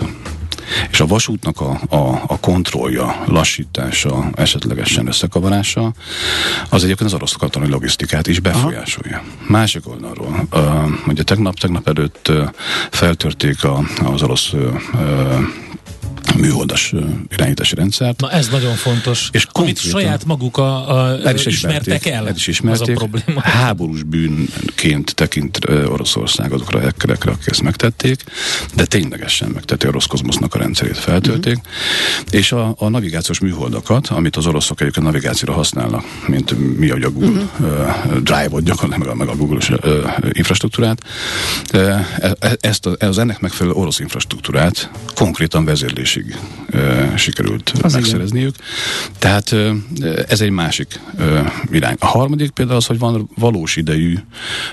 És 0.90 1.00
a 1.00 1.06
vasútnak 1.06 1.60
a, 1.60 1.80
a, 1.88 2.22
a 2.26 2.38
kontrollja, 2.40 3.22
lassítása, 3.26 4.30
esetlegesen 4.34 5.06
összekavarása, 5.06 5.92
az 6.68 6.84
egyébként 6.84 7.08
az 7.08 7.14
orosz 7.14 7.32
katonai 7.32 7.68
logisztikát 7.68 8.26
is 8.26 8.40
befolyásolja. 8.40 9.16
Aha. 9.16 9.26
Másik 9.48 9.88
oldalról, 9.88 10.48
uh, 10.52 11.08
ugye 11.08 11.22
tegnap, 11.22 11.58
tegnap 11.58 11.88
előtt 11.88 12.28
uh, 12.28 12.48
feltörték 12.90 13.64
a, 13.64 13.84
az 14.04 14.22
orosz 14.22 14.52
uh, 14.52 14.80
műholdas 16.34 16.94
irányítási 17.28 17.74
rendszert. 17.74 18.20
Na 18.20 18.30
ez 18.30 18.48
nagyon 18.48 18.74
fontos. 18.74 19.28
És 19.32 19.46
Amit 19.52 19.78
saját 19.78 20.24
maguk 20.24 20.56
a, 20.56 20.98
a, 20.98 21.18
el 21.24 21.34
is 21.34 21.46
ismertek, 21.46 22.06
el, 22.06 22.26
el 22.26 22.34
is 22.34 22.46
ismerték. 22.46 22.96
az 22.96 23.02
a 23.02 23.06
probléma. 23.06 23.40
Háborús 23.40 24.02
bűnként 24.02 25.14
tekint 25.14 25.58
Oroszország 25.88 26.52
azokra 26.52 26.78
a 26.78 26.82
hekkerekre, 26.82 27.30
akik 27.30 27.46
ezt 27.46 27.62
megtették, 27.62 28.24
de 28.74 28.84
ténylegesen 28.84 29.48
megtették, 29.48 29.88
a 29.88 29.88
orosz 29.88 30.06
kozmosznak 30.06 30.54
a 30.54 30.58
rendszerét 30.58 30.98
feltölték, 30.98 31.56
uh-huh. 31.56 32.40
és 32.40 32.52
a, 32.52 32.74
a 32.78 32.88
navigációs 32.88 33.40
műholdakat, 33.40 34.06
amit 34.06 34.36
az 34.36 34.46
oroszok 34.46 34.80
egyébként 34.80 35.06
navigációra 35.06 35.54
használnak, 35.54 36.04
mint 36.26 36.78
mi 36.78 36.90
a 36.90 37.10
Google 37.10 37.28
uh-huh. 37.28 37.70
uh, 37.70 38.18
Drive-ot 38.22 38.64
gyakorlatilag, 38.64 39.16
meg 39.16 39.28
a 39.28 39.36
Google-os 39.36 39.70
uh, 39.70 39.78
infrastruktúrát, 40.32 41.02
uh, 41.74 42.00
ezt 42.60 42.86
a, 42.86 42.96
ez 42.98 43.16
ennek 43.16 43.40
megfelelő 43.40 43.74
orosz 43.76 43.98
infrastruktúrát 43.98 44.90
konkrétan 45.14 45.64
vezérlés 45.64 46.15
20%-ig 46.16 46.36
sikerült 47.16 47.72
az 47.82 47.92
megszerezniük. 47.92 48.54
Igen. 48.56 49.16
Tehát 49.18 49.54
ez 50.28 50.40
egy 50.40 50.50
másik 50.50 51.00
irány. 51.70 51.96
A 51.98 52.06
harmadik 52.06 52.50
például 52.50 52.76
az, 52.76 52.86
hogy 52.86 52.98
van 52.98 53.30
valós 53.36 53.76
idejű 53.76 54.18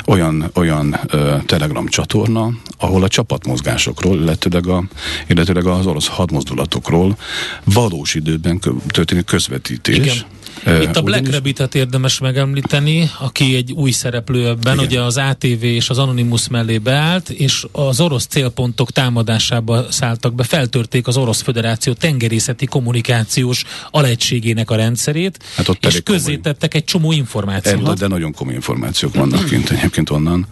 olyan, 0.05 0.51
olyan 0.53 0.99
Telegram 1.45 1.87
csatorna, 1.87 2.49
ahol 2.77 3.03
a 3.03 3.07
csapatmozgásokról, 3.07 4.19
illetőleg, 4.19 4.67
a, 4.67 4.83
illetőleg 5.27 5.65
az 5.65 5.85
orosz 5.85 6.07
hadmozdulatokról 6.07 7.17
valós 7.63 8.13
időben 8.13 8.59
kö 8.59 8.71
történik 8.87 9.25
közvetítés. 9.25 9.95
Igen 9.95 10.41
itt 10.81 10.95
a 10.95 11.01
Black 11.01 11.31
Rabbit-et 11.31 11.75
érdemes 11.75 12.19
megemlíteni, 12.19 13.09
aki 13.19 13.55
egy 13.55 13.71
új 13.71 13.91
szereplő 13.91 14.47
ebben, 14.47 14.73
Igen. 14.73 14.85
ugye 14.85 15.01
az 15.01 15.17
ATV 15.17 15.63
és 15.63 15.89
az 15.89 15.97
Anonymous 15.97 16.47
mellé 16.47 16.77
beállt, 16.77 17.29
és 17.29 17.65
az 17.71 17.99
orosz 17.99 18.25
célpontok 18.25 18.91
támadásába 18.91 19.91
szálltak 19.91 20.35
be, 20.35 20.43
feltörték 20.43 21.07
az 21.07 21.17
Orosz 21.17 21.41
Föderáció 21.41 21.93
tengerészeti 21.93 22.65
kommunikációs 22.65 23.63
alegységének 23.91 24.71
a 24.71 24.75
rendszerét, 24.75 25.43
hát 25.55 25.67
ott 25.67 25.85
és 25.85 26.01
közzétettek 26.03 26.73
egy 26.73 26.83
csomó 26.83 27.11
információt. 27.11 27.83
De, 27.83 27.93
de 27.93 28.07
nagyon 28.07 28.33
komoly 28.33 28.53
információk 28.53 29.15
vannak 29.15 29.45
kint 29.45 29.69
egyébként 29.69 30.09
onnan, 30.09 30.47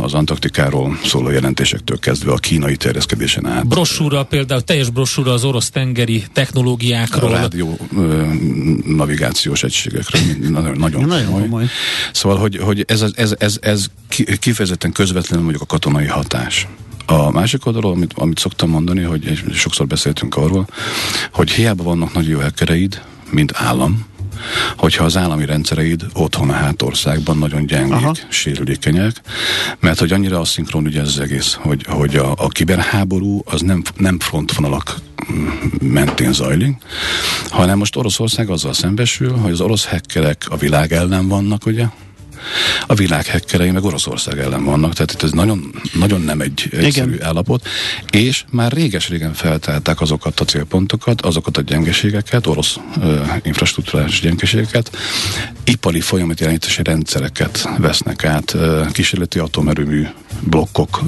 az 0.00 0.14
Antarktikáról 0.14 0.98
szóló 1.04 1.30
jelentésektől 1.30 1.98
kezdve 1.98 2.32
a 2.32 2.36
kínai 2.36 2.76
terjeszkedésen 2.76 3.46
át. 3.46 3.66
Brossúra 3.66 4.24
például, 4.24 4.60
teljes 4.60 4.90
brossúra 4.90 5.32
az 5.32 5.44
orosz 5.44 5.70
tengeri 5.70 6.24
technológiákról. 6.32 7.32
A 7.32 7.36
rádió 7.36 7.78
navigációs 8.96 9.62
egységekre. 9.62 10.18
Nagyon, 10.40 10.76
nagyon, 10.76 11.04
nagyon 11.04 11.40
komoly. 11.40 11.66
Szóval, 12.12 12.38
hogy, 12.38 12.56
hogy 12.56 12.84
ez, 12.86 13.04
ez, 13.14 13.34
ez, 13.38 13.58
ez 13.60 13.86
kifejezetten 14.38 14.92
közvetlenül 14.92 15.44
mondjuk 15.44 15.62
a 15.62 15.72
katonai 15.72 16.06
hatás. 16.06 16.68
A 17.06 17.30
másik 17.30 17.66
oldalról, 17.66 17.92
amit, 17.92 18.12
amit 18.16 18.38
szoktam 18.38 18.70
mondani, 18.70 19.02
hogy 19.02 19.42
sokszor 19.54 19.86
beszéltünk 19.86 20.36
arról, 20.36 20.68
hogy 21.32 21.50
hiába 21.50 21.82
vannak 21.82 22.12
nagy 22.12 22.28
jó 22.28 22.38
mint 23.30 23.52
állam, 23.54 24.06
hogyha 24.76 25.04
az 25.04 25.16
állami 25.16 25.44
rendszereid 25.44 26.06
otthon 26.12 26.50
a 26.50 26.52
hátországban 26.52 27.38
nagyon 27.38 27.66
gyengék, 27.66 27.92
Aha. 27.92 28.14
sérülékenyek, 28.28 29.20
mert 29.80 29.98
hogy 29.98 30.12
annyira 30.12 30.40
asszinkron 30.40 30.86
ugye 30.86 31.00
ez 31.00 31.08
az 31.08 31.18
egész, 31.18 31.58
hogy, 31.60 31.84
hogy 31.88 32.16
a, 32.16 32.32
a 32.36 32.48
kiberháború 32.48 33.42
az 33.44 33.60
nem, 33.60 33.82
nem 33.96 34.18
frontvonalak 34.18 34.94
mentén 35.80 36.32
zajlik, 36.32 36.76
hanem 37.48 37.78
most 37.78 37.96
Oroszország 37.96 38.50
azzal 38.50 38.72
szembesül, 38.72 39.36
hogy 39.36 39.52
az 39.52 39.60
orosz 39.60 39.86
hekkerek 39.86 40.46
a 40.48 40.56
világ 40.56 40.92
ellen 40.92 41.28
vannak, 41.28 41.66
ugye, 41.66 41.84
a 42.86 42.94
világ 42.94 43.26
hekkerei 43.26 43.70
meg 43.70 43.84
Oroszország 43.84 44.38
ellen 44.38 44.64
vannak, 44.64 44.92
tehát 44.92 45.12
itt 45.12 45.22
ez 45.22 45.30
nagyon, 45.30 45.74
nagyon 45.94 46.20
nem 46.20 46.40
egy 46.40 46.68
egyszerű 46.72 47.12
Igen. 47.14 47.26
állapot, 47.26 47.68
és 48.10 48.44
már 48.50 48.72
réges-régen 48.72 49.34
feltálták 49.34 50.00
azokat 50.00 50.40
a 50.40 50.44
célpontokat, 50.44 51.20
azokat 51.20 51.56
a 51.56 51.60
gyengeségeket, 51.60 52.46
orosz 52.46 52.76
uh, 52.96 53.26
infrastruktúrális 53.42 54.20
gyengeségeket, 54.20 54.96
ipari 55.64 56.00
folyamatjelentési 56.00 56.82
rendszereket 56.82 57.68
vesznek 57.78 58.24
át, 58.24 58.54
uh, 58.54 58.90
kísérleti 58.90 59.38
atomerőmű 59.38 60.06
blokkok 60.42 61.00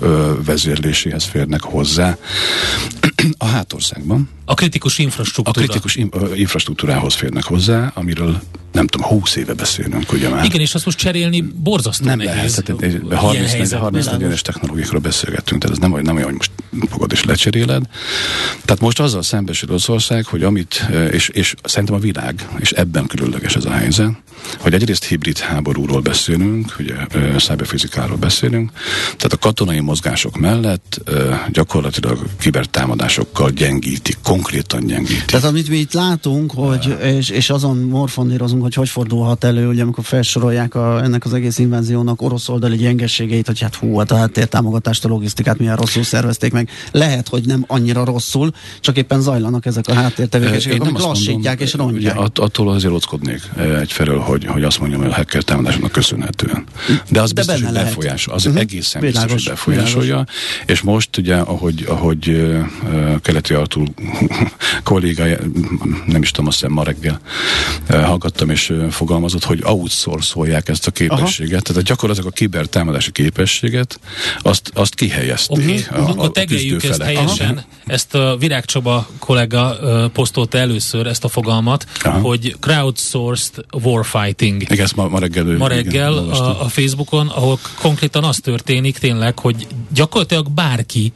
vezérléséhez 0.45 1.25
férnek 1.25 1.63
hozzá 1.63 2.17
a 3.39 3.47
hátországban. 3.47 4.29
A 4.45 4.55
kritikus 4.55 4.99
infrastruktúra. 4.99 5.61
A 5.61 5.65
kritikus 5.65 5.97
infrastruktúrához 6.35 7.15
férnek 7.15 7.45
hozzá, 7.45 7.93
amiről 7.95 8.41
nem 8.73 8.87
tudom, 8.87 9.07
20 9.09 9.37
éve 9.37 9.55
beszélünk, 9.55 10.13
ugye 10.13 10.29
már. 10.29 10.45
Igen, 10.45 10.61
és 10.61 10.75
azt 10.75 10.85
most 10.85 10.99
cserélni 10.99 11.41
borzasztó 11.41 12.05
nem 12.05 12.19
nehéz. 12.19 12.35
lehet, 12.35 12.65
tehát 13.11 13.21
30 13.21 13.71
40 14.09 14.31
es 14.31 14.43
technológiákról 14.43 15.01
beszélgettünk, 15.01 15.63
tehát 15.63 15.77
ez 15.77 15.83
nem, 15.83 16.01
nem 16.03 16.15
olyan, 16.15 16.27
hogy 16.27 16.37
most 16.37 16.51
fogod 16.91 17.13
és 17.13 17.25
lecseréled. 17.25 17.83
Tehát 18.65 18.81
most 18.81 19.01
azzal 19.01 19.23
szembesül 19.23 19.69
Oroszország, 19.69 20.25
hogy 20.25 20.43
amit, 20.43 20.87
és, 21.11 21.29
és 21.29 21.55
szerintem 21.63 21.95
a 21.95 21.99
világ, 21.99 22.49
és 22.59 22.71
ebben 22.71 23.07
különleges 23.07 23.57
ez 23.57 23.65
a 23.65 23.71
helyzet, 23.71 24.11
hogy 24.59 24.75
egyrészt 24.75 25.05
hibrid 25.05 25.39
háborúról 25.39 26.01
beszélünk, 26.01 26.75
ugye 26.79 26.95
cyberfizikáról 27.37 28.17
beszélünk, 28.17 28.71
tehát 29.23 29.37
a 29.37 29.47
katonai 29.47 29.81
mozgások 29.81 30.39
mellett 30.39 31.01
gyakorlatilag 31.53 32.19
kibertámadásokkal 32.39 33.51
gyengítik, 33.51 34.17
konkrétan 34.23 34.87
gyengítik. 34.87 35.25
Tehát 35.25 35.47
amit 35.47 35.69
mi 35.69 35.77
itt 35.77 35.93
látunk, 35.93 36.53
hogy, 36.55 36.97
és, 37.03 37.29
és 37.29 37.51
azon 37.51 37.77
morfondírozunk, 37.77 38.63
hogy 38.63 38.75
hogy 38.75 38.89
fordulhat 38.89 39.45
elő, 39.45 39.69
ugye 39.69 39.83
amikor 39.83 40.05
felsorolják 40.05 40.75
a, 40.75 41.03
ennek 41.03 41.25
az 41.25 41.33
egész 41.33 41.59
inváziónak 41.59 42.23
orosz 42.23 42.49
oldali 42.49 42.77
gyengességeit, 42.77 43.47
hogy 43.47 43.61
hát 43.61 43.75
hú, 43.75 43.99
hát 43.99 44.11
a 44.11 44.17
háttértámogatást, 44.17 45.05
a 45.05 45.09
logisztikát 45.09 45.59
milyen 45.59 45.77
rosszul 45.77 46.03
szervezték 46.03 46.53
meg. 46.53 46.69
Lehet, 46.91 47.29
hogy 47.29 47.47
nem 47.47 47.65
annyira 47.67 48.05
rosszul, 48.05 48.51
csak 48.81 48.97
éppen 48.97 49.21
zajlanak 49.21 49.67
ezek 49.67 49.89
a 49.89 49.93
háttértevékenységek, 49.93 50.81
amik 50.81 50.99
lassítják 50.99 51.59
mondom, 51.59 51.67
és 51.67 51.73
rontják. 51.73 52.19
Att, 52.19 52.39
attól 52.39 52.71
azért 52.71 52.93
ockodnék 52.93 53.41
egyfelől, 53.81 54.19
hogy, 54.19 54.45
hogy 54.45 54.63
azt 54.63 54.79
mondjam, 54.79 55.01
hogy 55.01 55.11
a 55.11 55.15
hacker 55.15 55.43
támadásnak 55.43 55.93
köszönhetően. 55.93 56.65
De 57.11 57.21
az 57.21 57.33
De 57.33 57.43
biztos, 57.45 57.63
hogy 57.63 57.73
befolyásol, 57.73 58.35
az 58.35 58.47
uh-huh. 58.47 58.61
egészen 58.61 59.12
biztos, 59.13 59.33
hogy 59.33 59.45
befolyásolja. 59.45 60.27
És 60.67 60.81
most 60.81 61.17
ugye, 61.17 61.37
ahogy, 61.37 61.85
ahogy 61.89 62.29
uh, 62.29 63.21
keleti 63.23 63.55
Artur 63.55 63.89
kollégája, 64.83 65.39
nem 66.07 66.23
is 66.23 66.31
tudom, 66.31 66.47
azt 66.47 66.61
hiszem 66.61 66.73
ma 66.73 66.85
reggel 66.85 67.21
uh, 67.91 68.05
hallgattam 68.05 68.51
és 68.51 68.71
uh, 68.71 68.89
fogalmazott, 68.89 69.45
hogy 69.45 69.61
outsourcolják 69.65 70.69
ezt 70.69 70.87
a 70.87 70.91
képességet. 70.91 71.53
Aha. 71.53 71.63
Tehát 71.63 71.83
gyakorlatilag 71.83 72.31
a 72.31 72.35
kibertámadási 72.35 73.13
képességet 73.13 74.01
azt, 74.43 74.71
azt 74.75 74.95
kihelyezték. 74.95 75.89
Okay. 75.91 76.05
A, 76.05 76.21
a, 76.21 76.23
a 76.23 76.31
tegeljük 76.31 76.85
ezt 76.85 77.03
helyesen. 77.03 77.51
Aha. 77.51 77.67
Ezt 77.87 78.15
a 78.15 78.37
Virág 78.39 78.65
Csaba 78.65 79.09
kollega 79.19 79.77
uh, 79.81 80.11
posztolta 80.11 80.59
először 80.59 81.07
ezt 81.07 81.25
a 81.25 81.29
fogalmat, 81.29 81.87
Aha. 82.03 82.19
hogy 82.19 82.57
crowdsourced 82.61 83.65
warfighting. 83.83 84.63
Igen, 84.63 84.85
ezt 84.85 84.97
ma, 84.97 85.09
ma 85.09 85.19
reggel, 85.19 85.45
ma 85.45 85.69
reggel 85.69 86.13
igen, 86.13 86.31
a, 86.31 86.63
a 86.65 86.69
Facebookon, 86.69 87.29
ahol 87.29 87.59
konkrétan 87.81 88.25
az 88.25 88.37
történik 88.37 88.99
tényleg, 89.03 89.39
hogy 89.39 89.67
gyakorlatilag 89.93 90.51
bárki 90.51 91.13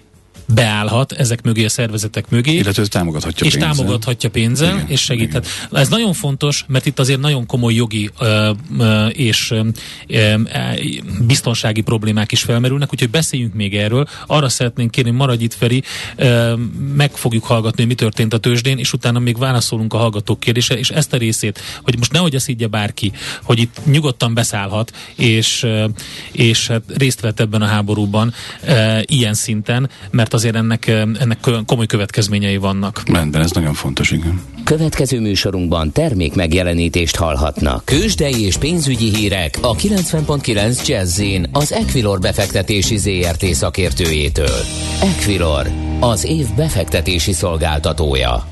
beállhat 0.46 1.12
ezek 1.12 1.42
mögé 1.42 1.64
a 1.64 1.68
szervezetek 1.68 2.28
mögé. 2.28 2.52
Illetve 2.52 2.86
támogathatja 2.86 3.46
és 3.46 3.52
pénzzel. 3.52 3.74
támogathatja 3.74 4.30
pénzzel, 4.30 4.74
igen, 4.74 4.88
és 4.88 5.00
segíthet. 5.00 5.46
Igen. 5.68 5.80
Ez 5.80 5.88
nagyon 5.88 6.12
fontos, 6.12 6.64
mert 6.68 6.86
itt 6.86 6.98
azért 6.98 7.20
nagyon 7.20 7.46
komoly 7.46 7.74
jogi 7.74 8.10
ö, 8.18 8.50
ö, 8.78 9.06
és 9.06 9.54
ö, 10.06 10.34
biztonsági 11.26 11.80
problémák 11.80 12.32
is 12.32 12.42
felmerülnek, 12.42 12.92
úgyhogy 12.92 13.10
beszéljünk 13.10 13.54
még 13.54 13.76
erről. 13.76 14.08
Arra 14.26 14.48
szeretnénk 14.48 14.90
kérni, 14.90 15.10
maradj 15.10 15.44
itt 15.44 15.54
Feri, 15.54 15.82
ö, 16.16 16.54
meg 16.94 17.10
fogjuk 17.10 17.44
hallgatni, 17.44 17.84
mi 17.84 17.94
történt 17.94 18.32
a 18.32 18.38
tőzsdén, 18.38 18.78
és 18.78 18.92
utána 18.92 19.18
még 19.18 19.38
válaszolunk 19.38 19.94
a 19.94 19.96
hallgatók 19.96 20.40
kérdése, 20.40 20.78
és 20.78 20.90
ezt 20.90 21.12
a 21.12 21.16
részét, 21.16 21.60
hogy 21.82 21.98
most 21.98 22.12
nehogy 22.12 22.34
azt 22.34 22.46
higgye 22.46 22.66
bárki, 22.66 23.12
hogy 23.42 23.58
itt 23.58 23.80
nyugodtan 23.84 24.34
beszállhat, 24.34 24.92
és, 25.14 25.66
és 26.32 26.66
hát 26.66 26.82
részt 26.96 27.20
vett 27.20 27.40
ebben 27.40 27.62
a 27.62 27.66
háborúban 27.66 28.34
ö, 28.66 28.98
ilyen 29.04 29.34
szinten, 29.34 29.90
mert 30.10 30.34
azért 30.36 30.54
ennek, 30.54 30.86
ennek 30.86 31.38
komoly 31.66 31.86
következményei 31.86 32.56
vannak. 32.56 33.02
Rendben, 33.12 33.42
ez 33.42 33.50
nagyon 33.50 33.74
fontos, 33.74 34.10
igen. 34.10 34.40
Következő 34.64 35.20
műsorunkban 35.20 35.92
termék 35.92 36.34
megjelenítést 36.34 37.16
hallhatnak. 37.16 37.84
Kősdei 37.84 38.44
és 38.44 38.56
pénzügyi 38.56 39.14
hírek 39.14 39.58
a 39.60 39.74
90.9 39.74 40.86
jazz 40.86 41.22
az 41.52 41.72
Equilor 41.72 42.18
befektetési 42.18 42.96
ZRT 42.96 43.44
szakértőjétől. 43.44 44.58
Equilor, 45.02 45.66
az 46.00 46.24
év 46.24 46.46
befektetési 46.56 47.32
szolgáltatója. 47.32 48.46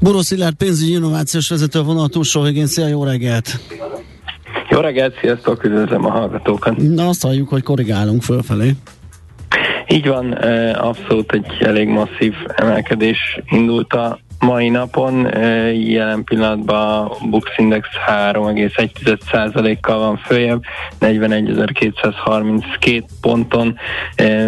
Boró 0.00 0.20
Szilárd 0.20 0.54
pénzügyi 0.54 0.92
innovációs 0.92 1.48
vezető 1.48 1.82
vonal 1.82 2.08
túlsó 2.08 2.42
végén. 2.42 2.66
Szia, 2.66 2.86
jó 2.86 3.04
reggelt! 3.04 3.60
Jó 4.70 4.80
reggelt, 4.80 5.18
sziasztok, 5.20 5.64
üdvözlöm 5.64 6.04
a 6.04 6.10
hallgatókat! 6.10 6.76
Na 6.76 7.08
azt 7.08 7.22
halljuk, 7.22 7.48
hogy 7.48 7.62
korrigálunk 7.62 8.22
fölfelé. 8.22 8.74
Így 9.88 10.08
van, 10.08 10.32
abszolút 10.72 11.32
egy 11.32 11.46
elég 11.60 11.88
masszív 11.88 12.34
emelkedés 12.56 13.38
indult 13.50 13.92
a 13.92 14.18
mai 14.44 14.68
napon. 14.68 15.26
Jelen 15.74 16.24
pillanatban 16.24 17.06
a 17.06 17.10
Bux 17.30 17.50
Index 17.56 17.88
3,1%-kal 18.06 19.98
van 19.98 20.16
följebb, 20.16 20.62
41.232 21.00 23.02
ponton, 23.20 23.78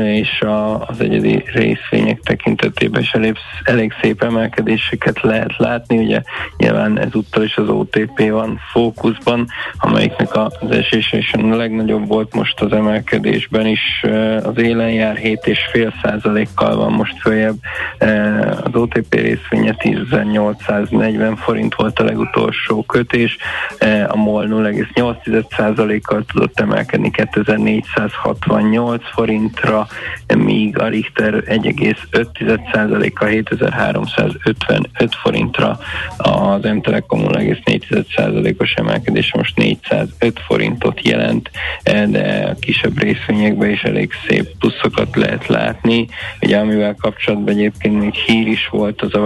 és 0.05 0.45
az 0.87 1.01
egyedi 1.01 1.45
részvények 1.53 2.21
tekintetében 2.21 3.01
is 3.01 3.13
elég, 3.13 3.37
elég 3.63 3.93
szép 4.03 4.23
emelkedéseket 4.23 5.21
lehet 5.21 5.57
látni. 5.57 5.99
Ugye 5.99 6.23
nyilván 6.57 6.99
ezúttal 6.99 7.43
is 7.43 7.57
az 7.57 7.69
OTP 7.69 8.31
van 8.31 8.61
fókuszban, 8.73 9.47
amelyiknek 9.79 10.37
az 10.37 10.71
esése 10.71 11.17
is 11.17 11.33
a 11.33 11.57
legnagyobb 11.57 12.07
volt 12.07 12.35
most 12.35 12.61
az 12.61 12.73
emelkedésben 12.73 13.67
is. 13.67 14.05
Az 14.43 14.59
élen 14.59 14.91
jár 14.91 15.19
7,5%-kal 15.23 16.77
van 16.77 16.93
most 16.93 17.21
följebb 17.21 17.57
az 18.63 18.75
OTP 18.75 19.15
részvénye 19.15 19.75
10.840 19.87 21.37
forint 21.37 21.75
volt 21.75 21.99
a 21.99 22.05
legutolsó 22.05 22.83
kötés, 22.83 23.37
e, 23.79 24.07
a 24.11 24.17
MOL 24.17 24.47
0,8%-kal 24.47 26.25
tudott 26.33 26.61
emelkedni 26.61 27.11
2468 27.11 29.03
forintra, 29.13 29.87
míg 30.37 30.79
a 30.79 30.89
Richter 30.89 31.35
1,5%-kal 31.47 33.29
7355 33.29 35.15
forintra, 35.15 35.79
az 36.17 36.63
M-Telekom 36.63 37.21
0,4%-os 37.21 38.73
emelkedés 38.75 39.35
most 39.35 39.57
405 39.57 40.41
forintot 40.47 41.07
jelent, 41.07 41.51
e, 41.83 42.07
de 42.07 42.49
a 42.51 42.55
kisebb 42.61 43.03
részvényekben 43.03 43.71
is 43.71 43.83
elég 43.83 44.11
szép 44.29 44.49
pluszokat 44.59 45.17
lehet 45.17 45.47
látni. 45.47 46.07
Ugye 46.41 46.59
amivel 46.59 46.95
kapcsolatban 46.95 47.55
egyébként 47.55 48.01
még 48.01 48.15
hír 48.15 48.47
is 48.47 48.69
volt, 48.69 49.03
az 49.03 49.15
a 49.15 49.21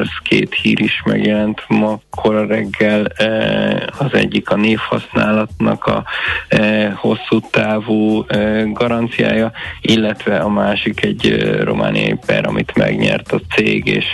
Waberers 0.00 0.20
két 0.24 0.54
hír 0.54 0.80
is 0.80 1.02
megjelent 1.04 1.64
ma 1.68 2.00
kora 2.10 2.46
reggel. 2.46 3.06
E, 3.06 3.92
az 3.98 4.12
egyik 4.12 4.50
a 4.50 4.56
névhasználatnak 4.56 5.84
a 5.84 6.04
e, 6.48 6.90
hosszú 6.90 7.40
távú 7.50 8.24
e, 8.26 8.62
garanciája, 8.62 9.52
illetve 9.80 10.38
a 10.38 10.48
másik 10.48 11.04
egy 11.04 11.54
romániai 11.62 12.18
per, 12.26 12.46
amit 12.46 12.76
megnyert 12.76 13.32
a 13.32 13.40
cég, 13.54 13.86
és 13.86 14.06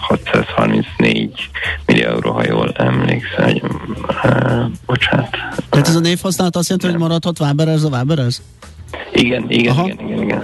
634 0.00 1.50
millió 1.86 2.08
euró, 2.08 2.30
ha 2.32 2.46
jól 2.46 2.72
emlékszem. 2.76 3.60
Bocsánat. 4.86 5.30
Tehát 5.70 5.88
ez 5.88 5.94
a 5.94 6.00
névhasználat 6.00 6.56
azt 6.56 6.68
jelenti, 6.68 6.90
hogy 6.90 7.00
maradhat 7.00 7.38
Váberez 7.38 7.84
a 7.84 7.90
Váberez? 7.90 8.42
Igen, 9.12 9.50
igen, 9.50 9.72
Aha. 9.72 9.88
igen, 9.88 10.08
igen, 10.08 10.22
igen. 10.22 10.42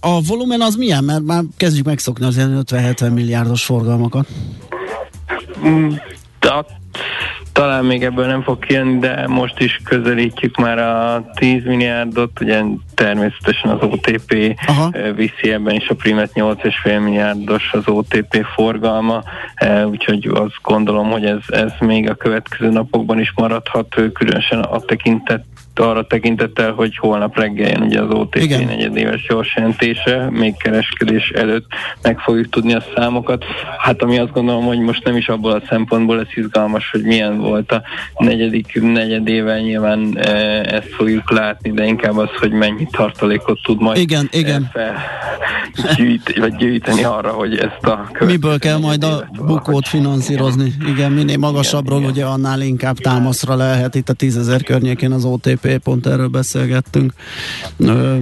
A 0.00 0.20
volumen 0.20 0.60
az 0.60 0.74
milyen? 0.74 1.04
Mert 1.04 1.22
már 1.22 1.42
kezdjük 1.56 1.86
megszokni 1.86 2.26
az 2.26 2.36
ilyen 2.36 2.62
50-70 2.66 3.14
milliárdos 3.14 3.64
forgalmakat. 3.64 4.26
Mm, 5.66 5.92
de 6.40 6.64
talán 7.56 7.84
még 7.84 8.04
ebből 8.04 8.26
nem 8.26 8.42
fog 8.42 8.58
kijönni, 8.58 8.98
de 8.98 9.26
most 9.28 9.60
is 9.60 9.80
közelítjük 9.84 10.56
már 10.56 10.78
a 10.78 11.24
10 11.34 11.64
milliárdot, 11.64 12.40
ugye 12.40 12.62
természetesen 12.94 13.70
az 13.70 13.82
OTP 13.82 14.58
Aha. 14.66 14.90
viszi 15.14 15.52
ebben 15.52 15.74
is 15.74 15.88
a 15.88 15.94
primet 15.94 16.30
8,5 16.34 17.02
milliárdos 17.02 17.72
az 17.72 17.82
OTP 17.86 18.46
forgalma, 18.54 19.22
úgyhogy 19.90 20.30
azt 20.34 20.60
gondolom, 20.62 21.10
hogy 21.10 21.24
ez, 21.24 21.38
ez 21.46 21.72
még 21.80 22.10
a 22.10 22.14
következő 22.14 22.70
napokban 22.70 23.20
is 23.20 23.32
maradhat, 23.36 23.94
különösen 24.12 24.60
a 24.60 24.80
tekintet 24.80 25.44
arra 25.80 26.06
tekintettel, 26.06 26.72
hogy 26.72 26.96
holnap 26.96 27.38
reggel 27.38 27.70
jön 27.70 27.82
ugye 27.82 28.00
az 28.00 28.10
OTP 28.10 28.34
Igen. 28.34 28.64
negyedéves 28.64 29.26
jelentése, 29.54 30.30
még 30.30 30.56
kereskedés 30.56 31.28
előtt 31.28 31.66
meg 32.02 32.18
fogjuk 32.18 32.48
tudni 32.48 32.74
a 32.74 32.82
számokat. 32.94 33.44
Hát 33.78 34.02
ami 34.02 34.18
azt 34.18 34.32
gondolom, 34.32 34.64
hogy 34.64 34.78
most 34.78 35.04
nem 35.04 35.16
is 35.16 35.28
abból 35.28 35.52
a 35.52 35.62
szempontból 35.68 36.16
lesz 36.16 36.36
izgalmas, 36.36 36.90
hogy 36.90 37.02
milyen 37.02 37.38
volt 37.38 37.72
a 37.72 37.82
negyedik 38.16 38.82
negyedével, 38.82 39.58
nyilván 39.58 40.18
e, 40.18 40.30
ezt 40.60 40.88
fogjuk 40.88 41.30
látni, 41.30 41.70
de 41.70 41.84
inkább 41.84 42.16
az, 42.16 42.28
hogy 42.38 42.52
mennyi 42.52 42.86
tartalékot 42.90 43.58
tud 43.62 43.80
majd 43.80 43.98
igen, 43.98 44.28
e, 44.32 44.38
igen. 44.38 44.70
Fel, 44.72 44.94
gyűjt, 45.96 46.38
vagy 46.38 46.56
gyűjteni 46.56 47.04
arra, 47.04 47.30
hogy 47.30 47.58
ezt 47.58 47.84
a 47.84 48.10
Miből 48.24 48.58
kell 48.58 48.78
majd 48.78 49.04
a 49.04 49.28
bukót 49.46 49.88
finanszírozni? 49.88 50.72
Igen, 50.86 51.12
minél 51.12 51.36
magasabbról 51.36 51.98
igen, 51.98 52.10
ugye 52.10 52.24
annál 52.24 52.60
inkább 52.60 52.96
támaszra 52.96 53.54
lehet 53.54 53.94
itt 53.94 54.08
a 54.08 54.12
tízezer 54.12 54.62
környékén 54.62 55.12
az 55.12 55.24
OTP 55.24 55.65
pont 55.78 56.06
erről 56.06 56.28
beszélgettünk, 56.28 57.12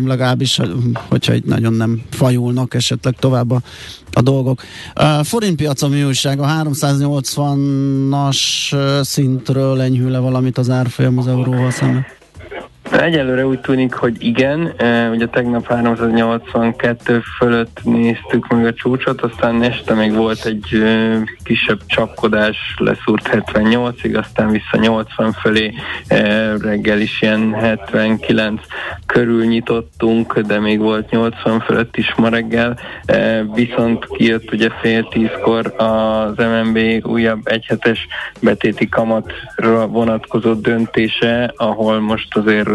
legalábbis, 0.05 0.61
hogyha 1.09 1.35
itt 1.35 1.45
nagyon 1.47 1.73
nem 1.73 2.03
fajulnak 2.11 2.75
esetleg 2.75 3.15
tovább 3.19 3.51
a, 3.51 3.61
a 4.13 4.21
dolgok. 4.21 4.63
Uh, 5.01 5.25
forintpiacon 5.25 5.91
mi 5.91 6.05
újság? 6.05 6.41
A 6.41 6.47
380-as 6.47 8.39
szintről 9.03 9.81
enyhül 9.81 10.11
le 10.11 10.19
valamit 10.19 10.59
az 10.59 10.71
árfolyam 10.71 11.19
az 11.19 11.27
euróval 11.27 11.71
szemben? 11.71 12.07
Egyelőre 13.01 13.47
úgy 13.47 13.61
tűnik, 13.61 13.95
hogy 13.95 14.17
igen. 14.19 14.73
E, 14.77 15.09
ugye 15.09 15.27
tegnap 15.27 15.67
382 15.67 17.23
fölött 17.39 17.81
néztük 17.83 18.49
meg 18.49 18.67
a 18.67 18.73
csúcsot, 18.73 19.21
aztán 19.21 19.63
este 19.63 19.95
még 19.95 20.15
volt 20.15 20.45
egy 20.45 20.75
e, 20.75 21.19
kisebb 21.45 21.79
csapkodás, 21.87 22.57
leszúrt 22.77 23.29
78-ig, 23.33 24.19
aztán 24.19 24.51
vissza 24.51 24.77
80 24.77 25.33
fölé, 25.33 25.73
e, 26.09 26.57
reggel 26.57 27.01
is 27.01 27.23
ilyen 27.23 27.55
79 27.55 28.61
körül 29.07 29.45
nyitottunk, 29.45 30.39
de 30.39 30.61
még 30.61 30.79
volt 30.79 31.11
80 31.11 31.61
fölött 31.61 31.97
is 31.97 32.15
ma 32.17 32.29
reggel, 32.29 32.79
viszont 33.55 34.07
kijött 34.07 34.53
ugye 34.53 34.69
fél 34.81 35.09
tízkor 35.09 35.75
az 35.77 36.37
MNB 36.37 36.79
újabb 37.07 37.41
egyhetes 37.45 38.07
betéti 38.41 38.89
kamatra 38.89 39.87
vonatkozó 39.87 40.53
döntése, 40.53 41.53
ahol 41.57 42.01
most 42.01 42.37
azért 42.37 42.69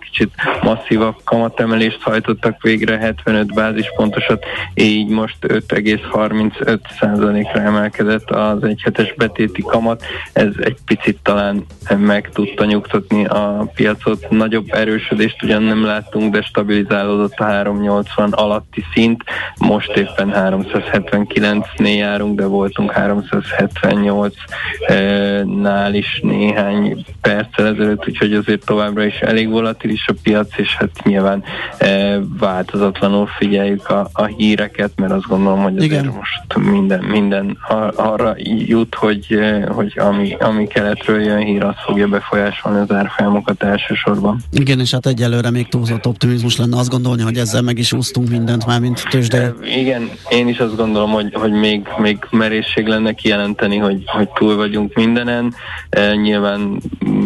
kicsit 0.00 0.30
masszívabb 0.62 1.16
kamatemelést 1.24 2.02
hajtottak 2.02 2.62
végre, 2.62 2.98
75 2.98 3.54
bázispontosat, 3.54 4.44
így 4.74 5.08
most 5.08 5.36
5,35%-ra 5.40 7.60
emelkedett 7.60 8.30
az 8.30 8.64
egyhetes 8.64 9.14
betéti 9.14 9.62
kamat. 9.62 10.04
Ez 10.32 10.50
egy 10.58 10.76
picit 10.86 11.18
talán 11.22 11.66
meg 11.98 12.30
tudta 12.32 12.64
nyugtatni 12.64 13.24
a 13.24 13.70
piacot. 13.74 14.30
Nagyobb 14.30 14.66
erősödést 14.70 15.42
ugyan 15.42 15.62
nem 15.62 15.84
láttunk, 15.84 16.32
de 16.32 16.42
stabilizálódott 16.42 17.34
a 17.36 17.44
380 17.44 18.32
alatti 18.32 18.84
szint. 18.94 19.24
Most 19.58 19.96
éppen 19.96 20.32
379-nél 20.34 21.96
járunk, 21.96 22.38
de 22.38 22.46
voltunk 22.46 22.92
378-nál 22.96 25.90
is 25.92 26.20
néhány 26.22 27.04
perccel 27.20 27.66
ezelőtt, 27.66 28.08
úgyhogy 28.08 28.34
azért 28.34 28.64
továbbra 28.64 29.04
is 29.04 29.14
elég 29.14 29.48
volatilis 29.52 30.06
a 30.08 30.14
piac, 30.22 30.58
és 30.58 30.76
hát 30.76 30.90
nyilván 31.04 31.42
e, 31.78 32.18
változatlanul 32.38 33.26
figyeljük 33.26 33.88
a, 33.88 34.08
a 34.12 34.24
híreket, 34.24 34.90
mert 34.96 35.12
azt 35.12 35.26
gondolom, 35.26 35.62
hogy 35.62 35.76
azért 35.76 35.92
Igen. 35.92 36.14
most 36.16 36.70
minden, 36.70 37.04
minden 37.04 37.58
arra 37.94 38.34
jut, 38.66 38.94
hogy, 38.94 39.26
e, 39.30 39.66
hogy 39.66 39.98
ami, 39.98 40.36
ami 40.40 40.66
keletről 40.66 41.20
jön 41.22 41.38
hír, 41.38 41.64
az 41.64 41.74
fogja 41.84 42.06
befolyásolni 42.06 42.78
az 42.78 42.90
árfolyamokat 42.90 43.62
elsősorban. 43.62 44.40
Igen, 44.52 44.80
és 44.80 44.90
hát 44.90 45.06
egyelőre 45.06 45.50
még 45.50 45.68
túlzott 45.68 46.06
optimizmus 46.06 46.56
lenne 46.56 46.78
azt 46.78 46.90
gondolni, 46.90 47.22
hogy 47.22 47.36
ezzel 47.36 47.62
meg 47.62 47.78
is 47.78 47.92
úsztunk 47.92 48.28
mindent 48.28 48.66
már, 48.66 48.80
mint 48.80 49.04
tőzsde. 49.10 49.38
E, 49.38 49.54
igen, 49.78 50.10
én 50.28 50.48
is 50.48 50.58
azt 50.58 50.76
gondolom, 50.76 51.10
hogy, 51.10 51.34
hogy 51.34 51.52
még, 51.52 51.88
még 51.96 52.18
merészség 52.30 52.86
lenne 52.86 53.12
kijelenteni, 53.12 53.76
hogy, 53.76 54.02
hogy 54.06 54.28
túl 54.28 54.56
vagyunk 54.56 54.94
mindenen. 54.94 55.54
E, 55.90 56.14
nyilván 56.14 56.80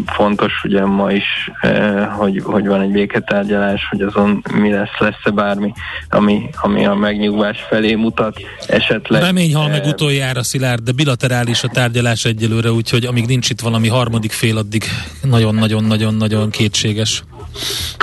fontos 0.07 0.53
ugye 0.65 0.85
ma 0.85 1.13
is, 1.13 1.51
e, 1.61 2.06
hogy, 2.09 2.43
hogy 2.45 2.67
van 2.67 2.81
egy 2.81 2.91
béketárgyalás, 2.91 3.87
hogy 3.91 4.01
azon 4.01 4.43
mi 4.55 4.71
lesz, 4.71 4.99
lesz-e 4.99 5.31
bármi, 5.31 5.73
ami, 6.09 6.49
ami 6.63 6.87
a 6.87 6.95
megnyugvás 6.95 7.59
felé 7.69 7.95
mutat, 7.95 8.41
esetleg... 8.67 9.23
Remény 9.23 9.55
hal 9.55 9.69
meg 9.69 9.85
utoljára, 9.85 10.43
Szilárd, 10.43 10.83
de 10.83 10.93
bilaterális 10.93 11.63
a 11.63 11.69
tárgyalás 11.69 12.25
egyelőre, 12.25 12.71
úgyhogy 12.71 13.05
amíg 13.05 13.27
nincs 13.27 13.51
itt 13.51 13.61
valami 13.61 13.89
harmadik 13.89 14.33
fél, 14.33 14.57
addig 14.57 14.85
nagyon-nagyon-nagyon-nagyon 15.23 16.51
kétséges. 16.51 17.23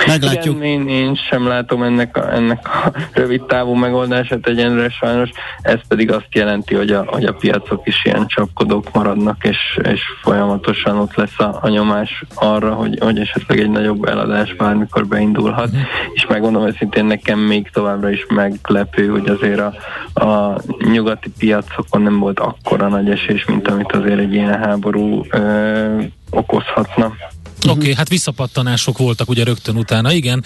Meglátjuk. 0.06 0.56
Igen, 0.56 0.68
én, 0.68 0.88
én 0.88 1.14
sem 1.30 1.46
látom 1.46 1.82
ennek 1.82 2.16
a, 2.16 2.34
ennek 2.34 2.68
a 2.68 2.92
rövid 3.12 3.42
távú 3.42 3.72
megoldását 3.72 4.46
egyenre 4.46 4.88
sajnos, 4.88 5.30
ez 5.62 5.78
pedig 5.88 6.12
azt 6.12 6.28
jelenti, 6.30 6.74
hogy 6.74 6.90
a, 6.90 7.04
hogy 7.06 7.24
a 7.24 7.32
piacok 7.32 7.86
is 7.86 8.04
ilyen 8.04 8.26
csapkodók 8.26 8.92
maradnak, 8.92 9.44
és, 9.44 9.78
és 9.92 10.00
folyamatosan 10.22 10.98
ott 10.98 11.14
lesz 11.14 11.38
a, 11.38 11.58
a 11.62 11.68
nyomás 11.68 12.24
arra, 12.34 12.74
hogy, 12.74 12.98
hogy 13.00 13.18
esetleg 13.18 13.60
egy 13.60 13.70
nagyobb 13.70 13.93
eladás 14.02 14.54
bármikor 14.54 15.06
beindulhat, 15.06 15.76
mm. 15.76 15.80
és 16.14 16.26
megmondom 16.28 16.66
őszintén 16.66 17.04
nekem 17.04 17.38
még 17.38 17.70
továbbra 17.72 18.10
is 18.10 18.26
meglepő, 18.28 19.08
hogy 19.08 19.28
azért 19.28 19.60
a, 19.60 19.74
a 20.24 20.60
nyugati 20.92 21.30
piacokon 21.38 22.02
nem 22.02 22.18
volt 22.18 22.40
akkora 22.40 22.88
nagy 22.88 23.10
esés, 23.10 23.44
mint 23.44 23.68
amit 23.68 23.92
azért 23.92 24.18
egy 24.18 24.32
ilyen 24.32 24.58
háború 24.58 25.24
ö, 25.30 26.00
okozhatna. 26.30 27.04
Oké, 27.68 27.78
okay, 27.78 27.94
hát 27.94 28.08
visszapattanások 28.08 28.98
voltak 28.98 29.28
ugye 29.28 29.44
rögtön 29.44 29.76
utána, 29.76 30.12
igen. 30.12 30.44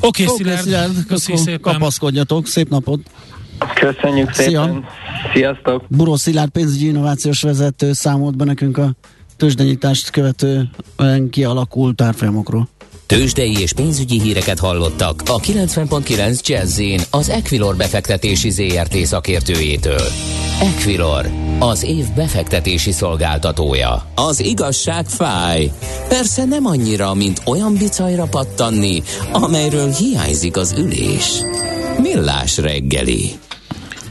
Oké, 0.00 0.22
okay, 0.24 0.40
okay, 0.40 0.56
Szilárd, 0.56 1.06
köszi 1.06 1.36
szépen. 1.36 1.72
Kapaszkodjatok, 1.72 2.46
szép 2.46 2.68
napot. 2.68 3.00
Köszönjük 3.74 4.32
szépen. 4.32 4.52
Szia. 4.52 4.84
Sziasztok. 5.32 5.84
Buró 5.88 6.16
Szilárd 6.16 6.50
pénzügyi 6.50 6.86
innovációs 6.86 7.42
vezető 7.42 7.92
számolt 7.92 8.36
be 8.36 8.44
nekünk 8.44 8.78
a 8.78 8.90
tőzsdenyítást 9.36 10.10
követően 10.10 11.28
kialakult 11.30 12.00
árfolyamokról. 12.00 12.68
Tőzsdei 13.06 13.60
és 13.60 13.72
pénzügyi 13.72 14.20
híreket 14.20 14.58
hallottak 14.58 15.22
a 15.26 15.40
90.9 15.40 16.46
jazz 16.46 16.80
az 17.10 17.28
Equilor 17.28 17.76
befektetési 17.76 18.50
ZRT 18.50 18.96
szakértőjétől. 18.96 20.08
Equilor, 20.60 21.30
az 21.58 21.82
év 21.82 22.04
befektetési 22.14 22.92
szolgáltatója. 22.92 24.06
Az 24.14 24.40
igazság 24.40 25.06
fáj. 25.06 25.70
Persze 26.08 26.44
nem 26.44 26.66
annyira, 26.66 27.14
mint 27.14 27.42
olyan 27.46 27.74
bicajra 27.74 28.24
pattanni, 28.24 29.02
amelyről 29.32 29.90
hiányzik 29.90 30.56
az 30.56 30.74
ülés. 30.78 31.40
Millás 31.98 32.58
reggeli. 32.58 33.30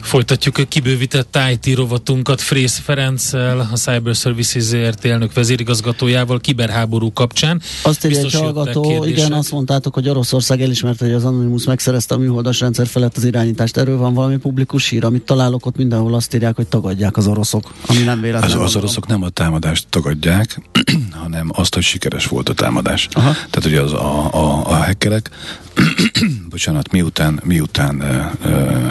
Folytatjuk 0.03 0.57
a 0.57 0.63
kibővített 0.63 1.37
IT 1.51 1.75
rovatunkat 1.75 2.41
Frész 2.41 2.77
Ferenccel, 2.77 3.69
a 3.71 3.75
Cyber 3.75 4.15
Services 4.15 4.63
ZRT 4.63 5.05
elnök 5.05 5.33
vezérigazgatójával 5.33 6.39
kiberháború 6.39 7.13
kapcsán. 7.13 7.61
Azt 7.83 8.05
írja 8.05 8.19
egy 8.19 8.33
hallgató, 8.33 9.05
igen, 9.05 9.31
azt 9.31 9.51
mondtátok, 9.51 9.93
hogy 9.93 10.09
Oroszország 10.09 10.61
elismerte, 10.61 11.05
hogy 11.05 11.13
az 11.13 11.25
Anonymous 11.25 11.63
megszerezte 11.65 12.15
a 12.15 12.17
műholdas 12.17 12.59
rendszer 12.59 12.87
felett 12.87 13.17
az 13.17 13.23
irányítást. 13.23 13.77
Erről 13.77 13.97
van 13.97 14.13
valami 14.13 14.37
publikus 14.37 14.89
hír, 14.89 15.05
amit 15.05 15.21
találok 15.21 15.65
ott 15.65 15.77
mindenhol 15.77 16.13
azt 16.13 16.33
írják, 16.33 16.55
hogy 16.55 16.67
tagadják 16.67 17.17
az 17.17 17.27
oroszok, 17.27 17.73
ami 17.85 18.03
nem 18.03 18.21
véletlen. 18.21 18.51
Az, 18.51 18.61
az 18.61 18.75
oroszok 18.75 19.07
nem 19.07 19.23
a 19.23 19.29
támadást 19.29 19.85
tagadják, 19.89 20.61
hanem 21.23 21.49
azt, 21.53 21.73
hogy 21.73 21.83
sikeres 21.83 22.25
volt 22.25 22.49
a 22.49 22.53
támadás. 22.53 23.07
Aha. 23.11 23.31
Tehát 23.31 23.65
ugye 23.65 23.81
az 23.81 23.93
a, 23.93 24.33
a, 24.33 24.69
a 24.69 24.75
hackerek 24.75 25.29
bocsánat, 26.49 26.91
miután, 26.91 27.41
miután 27.43 28.01
ö, 28.01 28.47
ö, 28.49 28.87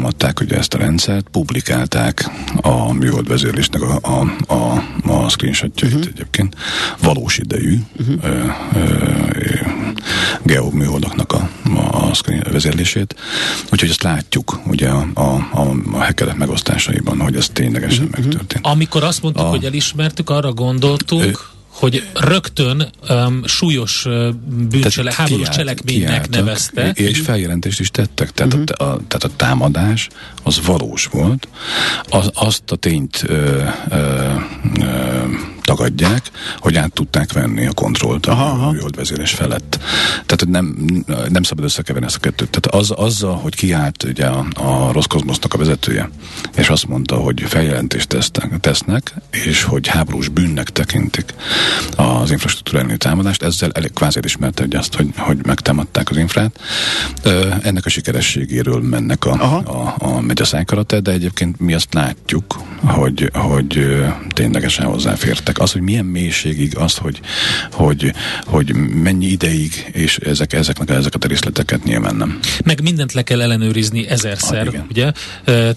megtámadták 0.00 0.40
ugye 0.40 0.56
ezt 0.56 0.74
a 0.74 0.78
rendszert, 0.78 1.28
publikálták 1.28 2.30
a 2.60 2.92
műhold 2.92 3.28
vezérlésnek 3.28 3.82
a, 3.82 3.98
a, 4.02 4.52
a, 4.52 4.82
a 5.12 5.28
screenshotjait 5.28 5.94
uh-huh. 5.94 6.10
egyébként, 6.14 6.56
valós 7.02 7.38
idejű 7.38 7.78
uh-huh. 7.98 8.24
ö, 8.24 8.44
ö, 8.74 8.84
geoműholdaknak 10.42 11.32
a, 11.32 11.50
a 11.90 12.14
screen 12.14 12.46
vezérlését. 12.52 13.14
Úgyhogy 13.72 13.88
ezt 13.88 14.02
látjuk 14.02 14.60
ugye 14.66 14.88
a, 14.88 15.06
a, 15.14 15.20
a, 15.52 15.60
a 15.90 16.34
megosztásaiban, 16.36 17.20
hogy 17.20 17.36
ez 17.36 17.48
ténylegesen 17.48 18.04
uh-huh. 18.04 18.24
megtörtént. 18.24 18.66
Amikor 18.66 19.02
azt 19.04 19.22
mondtuk, 19.22 19.44
a, 19.44 19.48
hogy 19.48 19.64
elismertük, 19.64 20.30
arra 20.30 20.52
gondoltunk, 20.52 21.54
hogy 21.78 22.08
rögtön 22.14 22.90
um, 23.08 23.42
súlyos 23.44 24.04
uh, 24.04 24.28
bűncsele, 24.68 25.12
háborús 25.14 25.38
kiállt, 25.38 25.56
cselekménynek 25.56 26.28
nevezte. 26.28 26.90
És 26.94 27.20
feljelentést 27.20 27.80
is 27.80 27.90
tettek, 27.90 28.30
tehát, 28.30 28.54
uh-huh. 28.54 28.88
a, 28.88 28.92
a, 28.92 29.00
tehát 29.08 29.24
a 29.24 29.30
támadás 29.36 30.08
az 30.42 30.60
valós 30.66 31.06
volt. 31.06 31.48
Az, 32.08 32.30
azt 32.34 32.70
a 32.70 32.76
tényt 32.76 33.24
ö, 33.26 33.62
ö, 33.88 34.32
ö, 34.80 35.22
tagadják, 35.66 36.30
hogy 36.58 36.76
át 36.76 36.92
tudták 36.92 37.32
venni 37.32 37.66
a 37.66 37.72
kontrollt 37.72 38.26
a 38.26 38.74
vezérés 38.96 39.32
felett. 39.32 39.78
Tehát 40.26 40.46
nem, 40.48 40.76
nem 41.28 41.42
szabad 41.42 41.64
összekeverni 41.64 42.06
ezt 42.06 42.16
a 42.16 42.20
kettőt. 42.20 42.50
Tehát 42.50 42.80
az, 42.80 42.90
azzal, 42.90 43.34
hogy 43.34 43.54
kiállt 43.54 44.02
ugye 44.02 44.26
a, 44.26 44.46
a 44.54 44.92
Roszkozmosznak 44.92 45.54
a 45.54 45.58
vezetője, 45.58 46.10
és 46.56 46.68
azt 46.68 46.88
mondta, 46.88 47.16
hogy 47.16 47.42
feljelentést 47.46 48.08
tesznek, 48.08 48.60
tesznek, 48.60 49.14
és 49.30 49.62
hogy 49.62 49.86
háborús 49.86 50.28
bűnnek 50.28 50.70
tekintik 50.70 51.34
az 51.96 52.30
infrastruktúra 52.30 52.96
támadást, 52.96 53.42
ezzel 53.42 53.70
elég 53.72 53.92
kvázi 53.92 54.18
ismerte 54.22 54.62
hogy 54.62 54.76
azt, 54.76 54.94
hogy, 54.94 55.08
hogy 55.16 55.46
megtámadták 55.46 56.10
az 56.10 56.16
infrát. 56.16 56.60
Ennek 57.62 57.86
a 57.86 57.88
sikerességéről 57.88 58.80
mennek 58.80 59.24
a, 59.24 59.62
a, 59.64 59.94
a 59.98 60.20
megy 60.20 60.40
a 60.40 60.44
szájkarate, 60.44 61.00
de 61.00 61.10
egyébként 61.12 61.60
mi 61.60 61.74
azt 61.74 61.94
látjuk, 61.94 62.60
hogy, 62.84 63.30
hogy 63.32 63.96
ténylegesen 64.28 64.86
hozzáfértek. 64.86 65.55
Az, 65.58 65.72
hogy 65.72 65.80
milyen 65.82 66.04
mélységig, 66.04 66.76
az, 66.76 66.96
hogy, 66.96 67.20
hogy, 67.72 68.12
hogy 68.44 68.74
mennyi 68.76 69.26
ideig, 69.26 69.90
és 69.92 70.16
ezek, 70.16 70.52
ezeknek, 70.52 70.90
ezeket 70.90 71.24
a 71.24 71.28
részleteket 71.28 71.84
nyilván 71.84 72.16
nem. 72.16 72.38
Meg 72.64 72.82
mindent 72.82 73.12
le 73.12 73.22
kell 73.22 73.42
ellenőrizni 73.42 74.08
ezerszer, 74.08 74.66
ah, 74.66 74.74
ugye? 74.90 75.12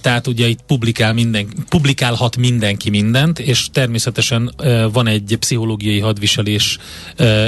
Tehát 0.02 0.28
ugye 0.28 0.48
itt 0.48 0.60
publikál 0.68 1.13
minden, 1.13 1.48
publikálhat 1.70 2.38
mindenki 2.38 2.89
mindent, 2.89 3.39
és 3.39 3.68
természetesen 3.72 4.54
van 4.92 5.08
egy 5.08 5.36
pszichológiai 5.39 6.00
hadviselés 6.00 6.78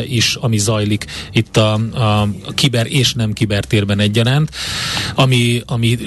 is, 0.08 0.36
ami 0.36 0.58
zajlik 0.58 1.06
itt 1.32 1.58
a, 1.58 1.74
a, 1.74 2.28
kiber 2.56 2.88
és 2.90 3.14
nem 3.14 3.34
kibertérben 3.34 4.00
egyaránt, 4.00 4.50
ami, 5.16 5.62
ami 5.66 5.98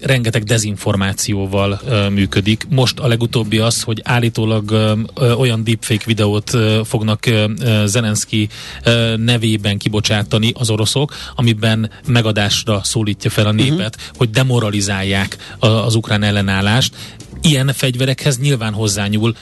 rengeteg 0.00 0.42
dezinformációval 0.42 1.80
működik. 2.10 2.66
Most 2.68 2.98
a 2.98 3.06
legutóbbi 3.06 3.58
az, 3.58 3.82
hogy 3.82 4.00
állítólag 4.04 4.96
olyan 5.38 5.64
deepfake 5.64 6.04
videót 6.06 6.50
fognak 6.84 7.24
Zelenszky 7.84 8.48
nevében 9.16 9.78
kibocsátani 9.78 10.52
az 10.54 10.70
oroszok, 10.70 11.14
amiben 11.34 11.90
megadásra 12.06 12.80
szólítja 12.84 13.30
fel 13.30 13.46
a 13.46 13.52
népet, 13.52 13.96
uh-huh. 13.96 14.16
hogy 14.16 14.30
demoralizálják 14.30 15.36
az 15.58 15.94
ukrán 15.94 16.22
ellenállást, 16.22 16.94
ilyen 17.42 17.72
fegyverekhez 17.72 18.38
nyilván 18.38 18.72
hozzányúl 18.72 19.34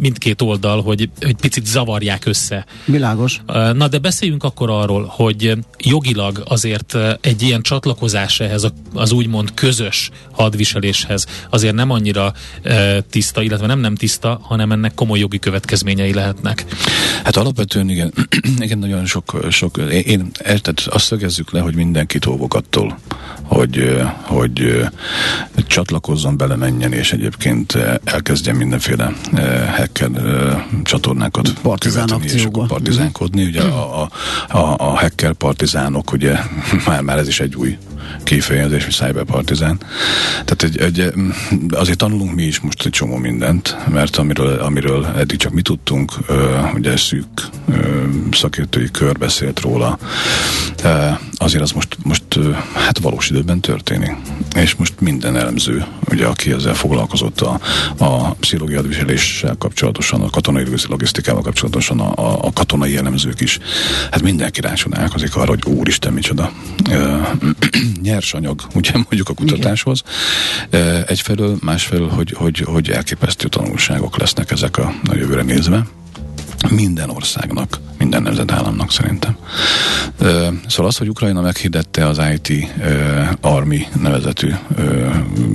mindkét 0.00 0.42
oldal, 0.42 0.82
hogy, 0.82 1.08
hogy 1.20 1.36
picit 1.36 1.66
zavarják 1.66 2.26
össze. 2.26 2.66
Világos. 2.84 3.40
Na 3.72 3.88
de 3.88 3.98
beszéljünk 3.98 4.44
akkor 4.44 4.70
arról, 4.70 5.04
hogy 5.08 5.52
jogilag 5.78 6.42
azért 6.44 6.96
egy 7.20 7.42
ilyen 7.42 7.62
csatlakozás 7.62 8.40
ehhez 8.40 8.66
az 8.94 9.12
úgymond 9.12 9.54
közös 9.54 10.10
hadviseléshez 10.30 11.26
azért 11.50 11.74
nem 11.74 11.90
annyira 11.90 12.32
tiszta, 13.10 13.42
illetve 13.42 13.66
nem 13.66 13.80
nem 13.80 13.94
tiszta, 13.94 14.40
hanem 14.42 14.72
ennek 14.72 14.94
komoly 14.94 15.18
jogi 15.18 15.38
következményei 15.38 16.12
lehetnek. 16.12 16.64
Hát 17.24 17.36
alapvetően 17.36 17.88
igen, 17.88 18.12
igen 18.58 18.78
nagyon 18.78 19.06
sok, 19.06 19.46
sok 19.50 19.76
én, 19.76 20.02
én 20.06 20.30
tehát 20.32 20.82
azt 20.86 21.04
szögezzük 21.04 21.50
le, 21.50 21.60
hogy 21.60 21.74
mindenkit 21.74 22.26
óvok 22.26 22.54
attól, 22.54 22.98
hogy, 23.42 24.00
hogy 24.22 24.84
csatlakozzon, 25.66 26.36
belemenjen, 26.36 26.92
és 26.92 27.09
egyébként 27.12 27.78
elkezdjen 28.04 28.56
mindenféle 28.56 29.12
hacker 29.76 30.10
csatornákat 30.82 31.52
partizán 31.62 32.06
követni, 32.06 32.30
és 32.30 32.44
akkor 32.44 32.66
partizánkodni. 32.66 33.44
Ugye 33.44 33.62
a, 33.62 34.02
a, 34.02 34.10
a, 34.58 34.74
a 34.78 34.98
hacker 34.98 35.32
partizánok, 35.32 36.12
ugye 36.12 36.36
már, 36.86 37.02
már 37.02 37.18
ez 37.18 37.28
is 37.28 37.40
egy 37.40 37.56
új 37.56 37.78
kifejezés, 38.22 38.84
hogy 38.84 38.94
cyberpartizán. 38.94 39.78
Tehát 40.44 40.62
egy, 40.62 40.78
egy, 40.78 41.12
azért 41.70 41.98
tanulunk 41.98 42.34
mi 42.34 42.42
is 42.42 42.60
most 42.60 42.86
egy 42.86 42.92
csomó 42.92 43.16
mindent, 43.16 43.76
mert 43.88 44.16
amiről, 44.16 44.58
amiről 44.58 45.06
eddig 45.06 45.38
csak 45.38 45.52
mi 45.52 45.62
tudtunk, 45.62 46.12
ugye 46.74 46.96
szűk 46.96 47.28
szakértői 48.32 48.90
kör 48.90 49.18
beszélt 49.18 49.60
róla, 49.60 49.98
azért 51.34 51.62
az 51.62 51.70
most, 51.70 51.96
most 52.02 52.24
hát 52.74 52.98
valós 52.98 53.30
időben 53.30 53.60
történik. 53.60 54.16
És 54.54 54.74
most 54.74 55.00
minden 55.00 55.36
elemző, 55.36 55.84
ugye, 56.10 56.26
aki 56.26 56.52
ezzel 56.52 56.74
foglalkozott 57.00 57.40
a, 57.40 57.60
a 58.04 58.30
pszichológiai 58.30 58.78
adviseléssel 58.78 59.56
kapcsolatosan, 59.58 60.20
a 60.20 60.30
katonai 60.30 60.64
logisztikával 60.88 61.42
kapcsolatosan, 61.42 62.00
a, 62.00 62.46
a 62.46 62.52
katonai 62.52 62.96
elemzők 62.96 63.40
is, 63.40 63.58
hát 64.10 64.22
mindenki 64.22 64.60
rácsodálkozik 64.60 65.36
arra, 65.36 65.48
hogy 65.48 65.64
úristen, 65.64 66.12
micsoda 66.12 66.52
nyersanyag, 68.02 68.60
ugye 68.74 68.90
mondjuk 68.92 69.28
a 69.28 69.34
kutatáshoz. 69.34 70.02
Egyfelől, 71.06 71.56
másfelől, 71.60 72.08
hogy, 72.08 72.34
hogy, 72.36 72.58
hogy 72.58 72.90
elképesztő 72.90 73.48
tanulságok 73.48 74.18
lesznek 74.18 74.50
ezek 74.50 74.78
a, 74.78 74.92
a 75.10 75.14
jövőre 75.14 75.42
nézve 75.42 75.86
minden 76.70 77.10
országnak, 77.10 77.78
minden 77.98 78.22
nemzetállamnak 78.22 78.92
szerintem. 78.92 79.36
Szóval 80.66 80.86
az, 80.86 80.96
hogy 80.96 81.08
Ukrajna 81.08 81.40
meghirdette 81.40 82.06
az 82.06 82.20
IT 82.34 82.74
Army 83.40 83.86
nevezetű 84.00 84.52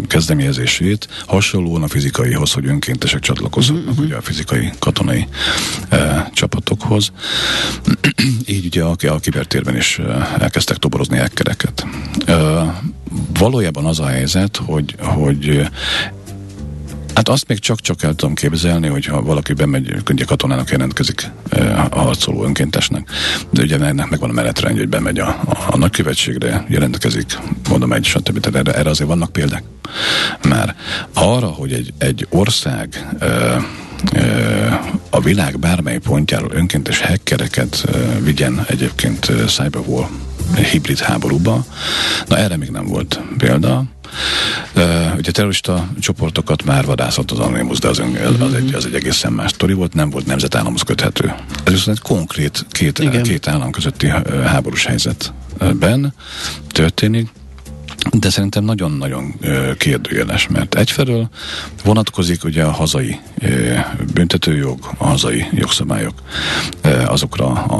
kezdeményezését, 0.07 1.07
hasonlóan 1.25 1.83
a 1.83 1.87
fizikaihoz, 1.87 2.51
hogy 2.51 2.65
önkéntesek 2.65 3.19
csatlakoznak 3.19 3.77
uh-huh. 3.77 3.99
ugye 3.99 4.15
a 4.15 4.21
fizikai 4.21 4.69
katonai 4.79 5.27
csapatokhoz. 6.33 7.11
Így 8.45 8.65
ugye 8.65 8.83
a, 8.83 8.95
a 9.07 9.19
kibertérben 9.19 9.75
is 9.75 9.99
elkezdtek 10.39 10.77
toborozni 10.77 11.17
ekkereket. 11.17 11.85
Valójában 13.39 13.85
az 13.85 13.99
a 13.99 14.05
helyzet, 14.05 14.57
hogy, 14.57 14.95
hogy 14.99 15.69
Hát 17.15 17.29
azt 17.29 17.47
még 17.47 17.59
csak-csak 17.59 18.03
el 18.03 18.13
tudom 18.13 18.35
képzelni, 18.35 18.87
hogy 18.87 19.05
ha 19.05 19.21
valaki 19.21 19.53
bemegy, 19.53 19.95
ugye 20.11 20.25
katonának 20.25 20.69
jelentkezik 20.69 21.31
a 21.89 21.99
harcoló 21.99 22.43
önkéntesnek, 22.43 23.09
de 23.49 23.61
ugye 23.61 23.79
ennek 23.79 24.09
megvan 24.09 24.29
a 24.29 24.33
menetrendje, 24.33 24.79
hogy 24.79 24.89
bemegy 24.89 25.19
a, 25.19 25.27
a, 25.27 25.57
a 25.67 25.77
nagykövetségre, 25.77 26.65
jelentkezik, 26.69 27.37
mondom 27.69 27.93
egy, 27.93 28.05
stb. 28.05 28.39
Tehát 28.39 28.67
erre, 28.67 28.77
erre 28.77 28.89
azért 28.89 29.09
vannak 29.09 29.31
példák. 29.31 29.63
Már 30.49 30.75
arra, 31.13 31.47
hogy 31.47 31.73
egy, 31.73 31.93
egy 31.97 32.27
ország 32.29 33.07
ö, 33.19 33.55
a 35.09 35.21
világ 35.21 35.59
bármely 35.59 35.97
pontjáról 35.97 36.51
önkéntes 36.53 36.99
hackereket 36.99 37.85
vigyen 38.23 38.65
egyébként 38.67 39.31
cyberwar 39.47 40.07
hibrid 40.53 40.99
háborúba. 40.99 41.65
Na 42.27 42.37
erre 42.37 42.57
még 42.57 42.69
nem 42.69 42.85
volt 42.85 43.19
példa. 43.37 43.83
Uh, 44.75 45.15
ugye 45.17 45.31
terrorista 45.31 45.87
csoportokat 45.99 46.63
már 46.63 46.85
vadászott 46.85 47.31
az 47.31 47.39
Anonymous, 47.39 47.79
de 47.79 47.87
az, 47.87 47.99
ön, 47.99 48.15
az, 48.15 48.41
az, 48.41 48.53
egy, 48.53 48.73
az 48.73 48.85
egy 48.85 48.93
egészen 48.93 49.31
más 49.33 49.51
sztori 49.51 49.73
volt, 49.73 49.93
nem 49.93 50.09
volt 50.09 50.25
nemzetállamhoz 50.25 50.81
köthető. 50.81 51.33
Ez 51.63 51.73
viszont 51.73 51.97
egy 51.97 52.03
konkrét 52.03 52.65
két, 52.69 53.21
két 53.21 53.47
állam 53.47 53.71
közötti 53.71 54.07
háborús 54.45 54.85
helyzetben 54.85 56.13
történik 56.67 57.29
de 58.11 58.29
szerintem 58.29 58.63
nagyon-nagyon 58.63 59.33
kérdőjeles, 59.77 60.47
mert 60.47 60.75
egyfelől 60.75 61.29
vonatkozik 61.83 62.43
ugye 62.43 62.63
a 62.63 62.71
hazai 62.71 63.19
büntetőjog, 64.13 64.79
a 64.97 65.05
hazai 65.05 65.45
jogszabályok 65.51 66.13
azokra 67.05 67.45
a, 67.47 67.75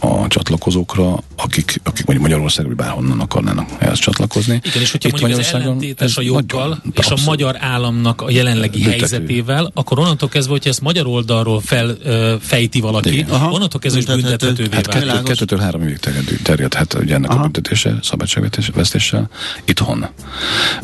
a, 0.00 0.08
a 0.08 0.28
csatlakozókra, 0.28 1.22
akik, 1.36 1.80
akik 1.84 2.06
mondjuk 2.06 2.28
Magyarországon 2.28 2.76
bárhonnan 2.76 3.20
akarnának 3.20 3.68
ehhez 3.78 3.98
csatlakozni. 3.98 4.60
Igen, 4.64 4.82
és 4.82 4.90
hogyha 4.90 5.08
Itt 5.08 5.20
mondjuk 5.20 5.42
ez 5.42 5.52
ellentétes 5.52 6.16
a 6.16 6.22
joggal 6.22 6.68
nagyon, 6.68 6.80
és 6.92 6.98
abszolút. 6.98 7.20
a 7.20 7.30
magyar 7.30 7.56
államnak 7.60 8.20
a 8.20 8.30
jelenlegi 8.30 8.78
Büntető. 8.78 8.98
helyzetével, 8.98 9.70
akkor 9.74 9.98
onnantól 9.98 10.28
kezdve, 10.28 10.52
hogyha 10.52 10.70
ezt 10.70 10.80
magyar 10.80 11.06
oldalról 11.06 11.60
felfejti 11.60 12.80
valaki, 12.80 13.26
onnantól 13.30 13.80
kezdve 13.80 14.00
is 14.00 14.06
büntethetővé 14.06 14.68
hát 14.72 14.88
kettő, 14.88 15.22
kettőtől 15.22 15.58
három 15.58 15.82
évig 15.82 15.98
terjedhet 16.42 16.94
ugye 16.94 17.14
ennek 17.14 17.30
Aha. 17.30 17.38
a 17.38 17.42
büntetése 17.42 17.98
szabadságvesztéssel 18.02 19.28
itthon. 19.66 20.06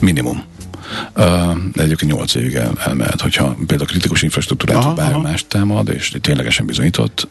Minimum. 0.01 0.58
De 1.73 1.83
egyébként 1.83 2.13
8 2.13 2.35
évig 2.35 2.55
el, 2.55 2.73
elmehet, 2.85 3.21
hogyha 3.21 3.57
például 3.67 3.89
kritikus 3.89 4.23
infrastruktúrát 4.23 4.95
bármi 4.95 5.23
más 5.23 5.45
támad, 5.49 5.89
és 5.89 6.13
ténylegesen 6.21 6.67
bizonyított. 6.67 7.29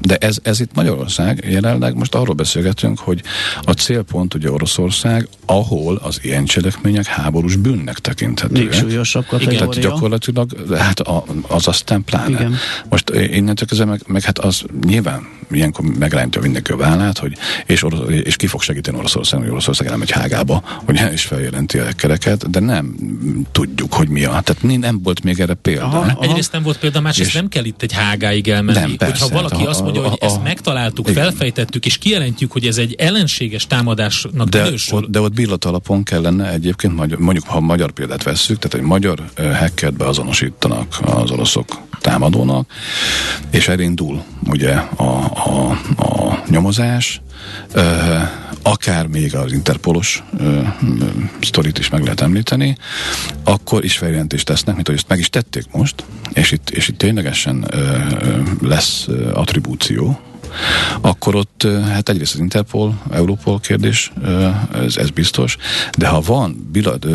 De 0.00 0.16
ez, 0.16 0.38
ez 0.42 0.60
itt 0.60 0.74
Magyarország 0.74 1.46
jelenleg, 1.50 1.94
most 1.94 2.14
arról 2.14 2.34
beszélgetünk, 2.34 2.98
hogy 2.98 3.22
a 3.62 3.72
célpont 3.72 4.34
ugye 4.34 4.50
Oroszország, 4.50 5.28
ahol 5.46 5.96
az 6.02 6.18
ilyen 6.22 6.44
cselekmények 6.44 7.06
háborús 7.06 7.56
bűnnek 7.56 7.98
tekinthetőek. 7.98 8.62
Még 8.62 8.72
súlyosabb 8.72 9.26
kategória. 9.26 9.58
Tehát 9.58 9.80
gyakorlatilag, 9.80 10.76
hát 10.78 11.02
az 11.48 11.68
aztán 11.68 12.04
pláne. 12.04 12.38
Igen. 12.38 12.56
Most 12.88 13.10
innentől 13.10 13.68
kezdve 13.68 13.86
meg, 13.86 14.00
meg 14.06 14.22
hát 14.22 14.38
az 14.38 14.62
nyilván 14.86 15.28
ilyenkor 15.50 15.84
megrántja 15.98 16.40
mindenki 16.40 16.72
a 16.72 16.76
vállát, 16.76 17.18
hogy 17.18 17.32
és, 17.66 17.82
orosz, 17.82 18.08
és 18.08 18.36
ki 18.36 18.46
fog 18.46 18.62
segíteni 18.62 18.98
Oroszország, 18.98 19.40
hogy 19.40 19.48
Oroszország 19.48 19.88
elmegy 19.88 20.10
Hágába, 20.10 20.62
hogy 20.84 20.96
el 20.96 21.12
is 21.12 21.24
feljelenti 21.24 21.78
a 21.78 21.84
kereket, 21.96 22.50
de 22.50 22.60
nem, 22.60 22.94
tudjuk, 23.52 23.92
hogy 23.92 24.08
mi 24.08 24.24
a. 24.24 24.40
Tehát 24.44 24.62
nem 24.62 25.02
volt 25.02 25.22
még 25.22 25.40
erre 25.40 25.54
példa. 25.54 25.84
Aha, 25.84 25.98
aha. 25.98 26.22
Egyrészt 26.22 26.52
nem 26.52 26.62
volt 26.62 26.78
példa, 26.78 27.00
másrészt 27.00 27.34
nem 27.34 27.48
kell 27.48 27.64
itt 27.64 27.82
egy 27.82 27.92
hágáig 27.92 28.48
elmenni. 28.48 28.78
Nem, 28.78 28.96
persze, 28.96 29.22
Hogyha 29.22 29.36
valaki 29.36 29.64
a, 29.64 29.68
azt 29.68 29.82
mondja, 29.82 30.02
hogy 30.02 30.18
a, 30.20 30.24
a, 30.24 30.26
ezt 30.26 30.42
megtaláltuk, 30.42 31.08
igen. 31.08 31.22
felfejtettük, 31.22 31.86
és 31.86 31.98
kijelentjük, 31.98 32.52
hogy 32.52 32.66
ez 32.66 32.78
egy 32.78 32.94
ellenséges 32.94 33.66
támadásnak 33.66 34.48
de, 34.48 34.70
Ott, 34.90 35.06
de 35.06 35.20
ott 35.20 35.32
billat 35.32 35.64
alapon 35.64 36.02
kellene 36.02 36.50
egyébként, 36.50 37.18
mondjuk 37.18 37.44
ha 37.46 37.60
magyar 37.60 37.90
példát 37.90 38.22
vesszük, 38.22 38.58
tehát 38.58 38.74
egy 38.74 38.90
magyar 38.90 39.24
hackert 39.36 39.96
beazonosítanak 39.96 40.98
az 41.00 41.30
oroszok 41.30 41.80
támadónak, 42.00 42.70
és 43.50 43.68
elindul 43.68 44.22
ugye 44.46 44.74
a, 44.74 45.02
a, 45.34 45.70
a 45.96 46.42
nyomozás, 46.48 47.20
akár 48.62 49.06
még 49.06 49.34
az 49.34 49.52
Interpolos 49.52 50.22
sztorit 51.40 51.78
is 51.78 51.88
meg 51.88 52.02
lehet 52.02 52.20
említeni, 52.20 52.76
akkor 53.44 53.84
is 53.84 53.96
feljelentést 53.96 54.46
tesznek, 54.46 54.74
mint 54.74 54.86
hogy 54.86 54.96
ezt 54.96 55.08
meg 55.08 55.18
is 55.18 55.30
tették 55.30 55.64
most, 55.72 56.04
és 56.32 56.52
itt, 56.52 56.70
és 56.70 56.88
itt 56.88 56.98
ténylegesen 56.98 57.66
lesz 58.60 59.06
attribúció, 59.32 60.20
akkor 61.00 61.34
ott 61.34 61.66
hát 61.88 62.08
egyrészt 62.08 62.34
az 62.34 62.40
Interpol, 62.40 63.02
Europol 63.10 63.60
kérdés, 63.60 64.12
ez, 64.72 64.96
ez 64.96 65.10
biztos, 65.10 65.56
de 65.98 66.08
ha 66.08 66.20
van 66.20 66.70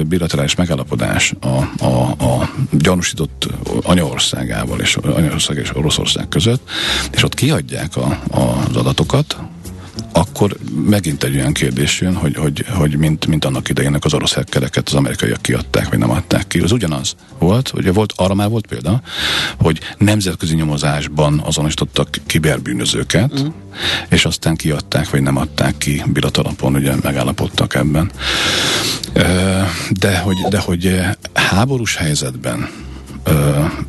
bilaterális 0.08 0.56
megállapodás 0.56 1.34
a, 1.42 1.84
a, 1.86 2.10
a 2.10 2.50
gyanúsított 2.72 3.48
anyaországával 3.84 4.80
és 4.80 4.96
anyaország 4.96 5.58
és 5.58 5.76
Oroszország 5.76 6.28
között, 6.28 6.70
és 7.12 7.24
ott 7.24 7.34
kiadják 7.34 7.96
a, 7.96 8.20
az 8.32 8.76
adatokat, 8.76 9.38
akkor 10.12 10.58
megint 10.86 11.24
egy 11.24 11.36
olyan 11.36 11.54
kérdés 11.54 12.02
jön, 12.02 12.16
hogy, 12.16 12.36
hogy, 12.36 12.66
hogy 12.74 12.98
mint, 12.98 13.26
mint 13.26 13.46
annak 13.46 13.70
idején 13.70 13.98
az 14.00 14.14
orosz 14.14 14.34
hekkereket 14.34 14.88
az 14.88 14.94
amerikaiak 14.94 15.42
kiadták, 15.42 15.90
vagy 15.90 16.00
nem 16.00 16.10
adták 16.10 16.48
ki. 16.48 16.60
Az 16.60 16.72
ugyanaz 16.72 17.16
volt, 17.40 17.72
ugye 17.76 17.92
volt, 17.92 18.14
arra 18.16 18.34
már 18.34 18.50
volt 18.50 18.68
példa, 18.68 19.02
hogy 19.60 19.80
nemzetközi 19.98 20.56
nyomozásban 20.56 21.42
azonosítottak 21.46 22.10
kiberbűnözőket, 22.26 23.42
mm. 23.42 23.48
és 24.10 24.26
aztán 24.26 24.56
kiadták, 24.56 25.10
vagy 25.10 25.22
nem 25.22 25.38
adták 25.38 25.78
ki 25.78 26.04
bilatalapon, 26.08 26.76
ugye 26.76 26.94
megállapodtak 27.02 27.76
ebben. 27.76 28.12
De 29.90 30.18
hogy, 30.18 30.38
de 30.50 30.60
hogy 30.60 31.00
háborús 31.34 31.96
helyzetben 31.96 32.70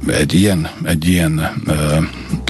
egy 0.07 0.35
ilyen, 0.35 0.71
egy 0.83 1.09
ilyen 1.09 1.63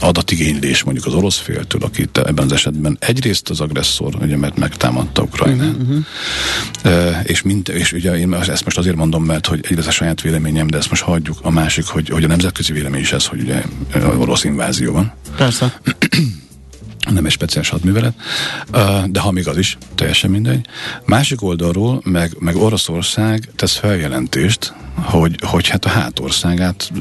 adatigénylés 0.01 0.83
mondjuk 0.83 1.07
az 1.07 1.15
orosz 1.15 1.39
féltől, 1.39 1.83
akit 1.83 2.19
ebben 2.19 2.45
az 2.45 2.53
esetben 2.53 2.97
egyrészt 3.01 3.51
az 3.51 3.61
agresszor, 3.61 4.15
ugye, 4.21 4.37
mert 4.37 4.59
megtámadta 4.59 5.23
Ukrajnát, 5.23 5.77
uh-huh, 5.77 6.05
uh-huh. 6.83 7.17
és, 7.23 7.43
mind, 7.43 7.69
és 7.69 7.93
ugye 7.93 8.19
én 8.19 8.35
ezt 8.35 8.65
most 8.65 8.79
azért 8.79 8.97
mondom, 8.97 9.25
mert 9.25 9.47
hogy 9.47 9.61
egyrészt 9.63 9.89
a 9.89 9.91
saját 9.91 10.21
véleményem, 10.21 10.67
de 10.67 10.77
ezt 10.77 10.91
most 10.91 11.03
hagyjuk. 11.03 11.39
A 11.43 11.51
másik, 11.51 11.87
hogy, 11.87 12.09
hogy 12.09 12.25
a 12.25 12.29
nemzetközi 12.29 12.73
vélemény 12.73 13.01
is 13.01 13.13
ez, 13.13 13.27
hogy 13.27 13.41
ugye 13.41 13.63
orosz 14.19 14.45
invázió 14.45 14.93
van. 14.93 15.13
Persze. 15.37 15.81
nem 17.11 17.25
egy 17.25 17.33
speciális 17.33 17.69
hadművelet, 17.69 18.15
de 19.07 19.21
ha 19.21 19.31
még 19.31 19.49
az 19.49 19.59
is, 19.59 19.79
teljesen 19.95 20.31
mindegy. 20.31 20.67
Másik 21.07 21.43
oldalról 21.43 22.01
meg, 22.05 22.37
meg 22.39 22.57
Oroszország 22.57 23.49
tesz 23.57 23.77
feljelentést, 23.77 24.75
hogy, 24.95 25.39
hogy 25.47 25.69
hát 25.69 25.85
a 25.85 25.89
hátországát 25.89 26.93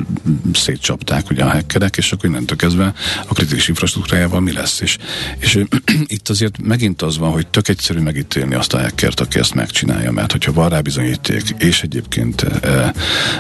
szétcsapták 0.54 1.30
ugye 1.30 1.44
a 1.44 1.50
hekkerek, 1.50 1.98
és 1.98 2.12
akkor 2.12 2.30
innentől 2.30 2.58
kezdve 2.58 2.94
a 3.28 3.34
kritikus 3.34 3.68
infrastruktúrájával 3.68 4.40
mi 4.40 4.52
lesz. 4.52 4.80
És, 4.80 4.98
és 5.38 5.64
itt 6.06 6.30
azért 6.30 6.62
megint 6.62 7.02
az 7.02 7.18
van, 7.18 7.32
hogy 7.32 7.48
tök 7.48 7.68
egyszerű 7.68 8.00
megítélni 8.00 8.54
azt 8.54 8.74
a 8.74 8.82
hackert, 8.82 9.20
aki 9.20 9.40
ezt 9.40 9.54
megcsinálja, 9.54 10.12
mert 10.12 10.32
hogyha 10.32 10.54
van 10.54 10.70
rá 10.70 10.80
bizonyíték, 10.80 11.56
és 11.58 11.82
egyébként 11.82 12.42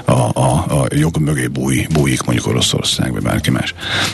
a, 0.05 0.11
a, 0.33 0.81
a 0.81 0.87
jog 0.89 1.17
mögé 1.17 1.47
búj, 1.47 1.87
bújik 1.89 2.23
mondjuk 2.23 2.47
Oroszország, 2.47 3.11
vagy 3.11 3.21
bárki 3.21 3.49
más, 3.49 3.73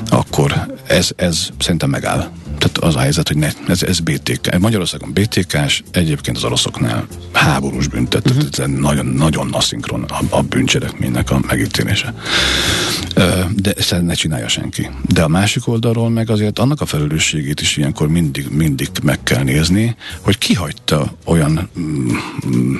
akkor 0.09 0.77
ez, 0.87 1.09
ez 1.15 1.47
szerintem 1.59 1.89
megáll 1.89 2.31
tehát 2.59 2.77
az 2.77 2.95
a 2.95 2.99
helyzet, 2.99 3.27
hogy 3.27 3.37
ne, 3.37 3.49
ez, 3.67 3.83
ez 3.83 3.99
BTK. 3.99 4.59
Magyarországon 4.59 5.13
BTK-s, 5.13 5.83
egyébként 5.91 6.37
az 6.37 6.43
oroszoknál 6.43 7.07
háborús 7.31 7.87
büntet, 7.87 8.29
uh-huh. 8.29 8.49
tehát 8.49 8.71
ez 8.71 8.79
nagyon, 8.79 9.05
nagyon 9.05 9.53
aszinkron 9.53 10.03
a, 10.03 10.19
a 10.29 10.41
bűncselekménynek 10.41 11.31
a 11.31 11.39
megítélése. 11.47 12.13
De 13.55 13.73
ezt 13.77 14.01
ne 14.01 14.13
csinálja 14.13 14.47
senki. 14.47 14.89
De 15.07 15.23
a 15.23 15.27
másik 15.27 15.67
oldalról 15.67 16.09
meg 16.09 16.29
azért 16.29 16.59
annak 16.59 16.81
a 16.81 16.85
felelősségét 16.85 17.61
is 17.61 17.77
ilyenkor 17.77 18.07
mindig, 18.07 18.47
mindig 18.49 18.89
meg 19.03 19.23
kell 19.23 19.43
nézni, 19.43 19.95
hogy 20.21 20.37
kihagyta 20.37 21.13
olyan 21.25 21.69
mm, 21.79 22.09
mm, 22.47 22.75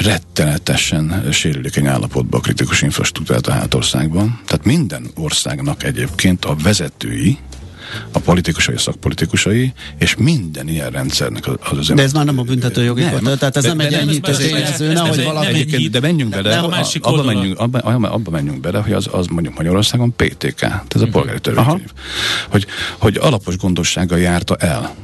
rettenetesen 0.00 1.28
sérülékeny 1.32 1.86
állapotba 1.86 2.36
a 2.36 2.40
kritikus 2.40 2.82
infrastruktúrát 2.82 3.46
a 3.46 3.52
hátországban. 3.52 4.40
Tehát 4.46 4.64
minden 4.64 5.10
országnak 5.14 5.84
egyébként 5.84 6.44
a 6.44 6.56
vezetői, 6.62 7.38
a 8.12 8.18
politikusai, 8.18 8.74
a 8.74 8.78
szakpolitikusai, 8.78 9.72
és 9.98 10.16
minden 10.16 10.68
ilyen 10.68 10.90
rendszernek 10.90 11.46
az 11.46 11.78
az 11.78 11.86
De 11.94 12.02
ez 12.02 12.12
már 12.12 12.24
nem 12.24 12.38
a 12.38 12.42
büntető 12.42 12.82
jogi 12.82 13.02
nem, 13.02 13.22
tehát 13.22 13.56
ez 13.56 13.62
de, 13.62 13.68
nem 13.68 13.80
egy 13.80 13.92
enyhítő 13.92 14.32
tényező, 14.32 14.92
nehogy 14.92 15.24
valaki... 15.24 15.88
De 15.88 16.00
menjünk 16.00 16.30
bele, 16.30 16.58
abba 17.00 17.22
menjünk, 17.22 17.58
abba, 17.58 17.78
abba 17.78 18.30
menjünk 18.30 18.60
bele, 18.60 18.78
hogy 18.78 18.92
az, 18.92 19.08
az 19.12 19.26
mondjuk 19.26 19.56
Magyarországon 19.56 20.14
PTK, 20.16 20.54
tehát 20.54 20.94
ez 20.94 21.00
a 21.00 21.04
mhm. 21.04 21.12
polgári 21.12 21.40
törvénykönyv. 21.40 21.90
Hogy, 22.48 22.66
hogy 22.98 23.16
alapos 23.16 23.56
gondossággal 23.56 24.18
járta 24.18 24.56
el 24.56 24.94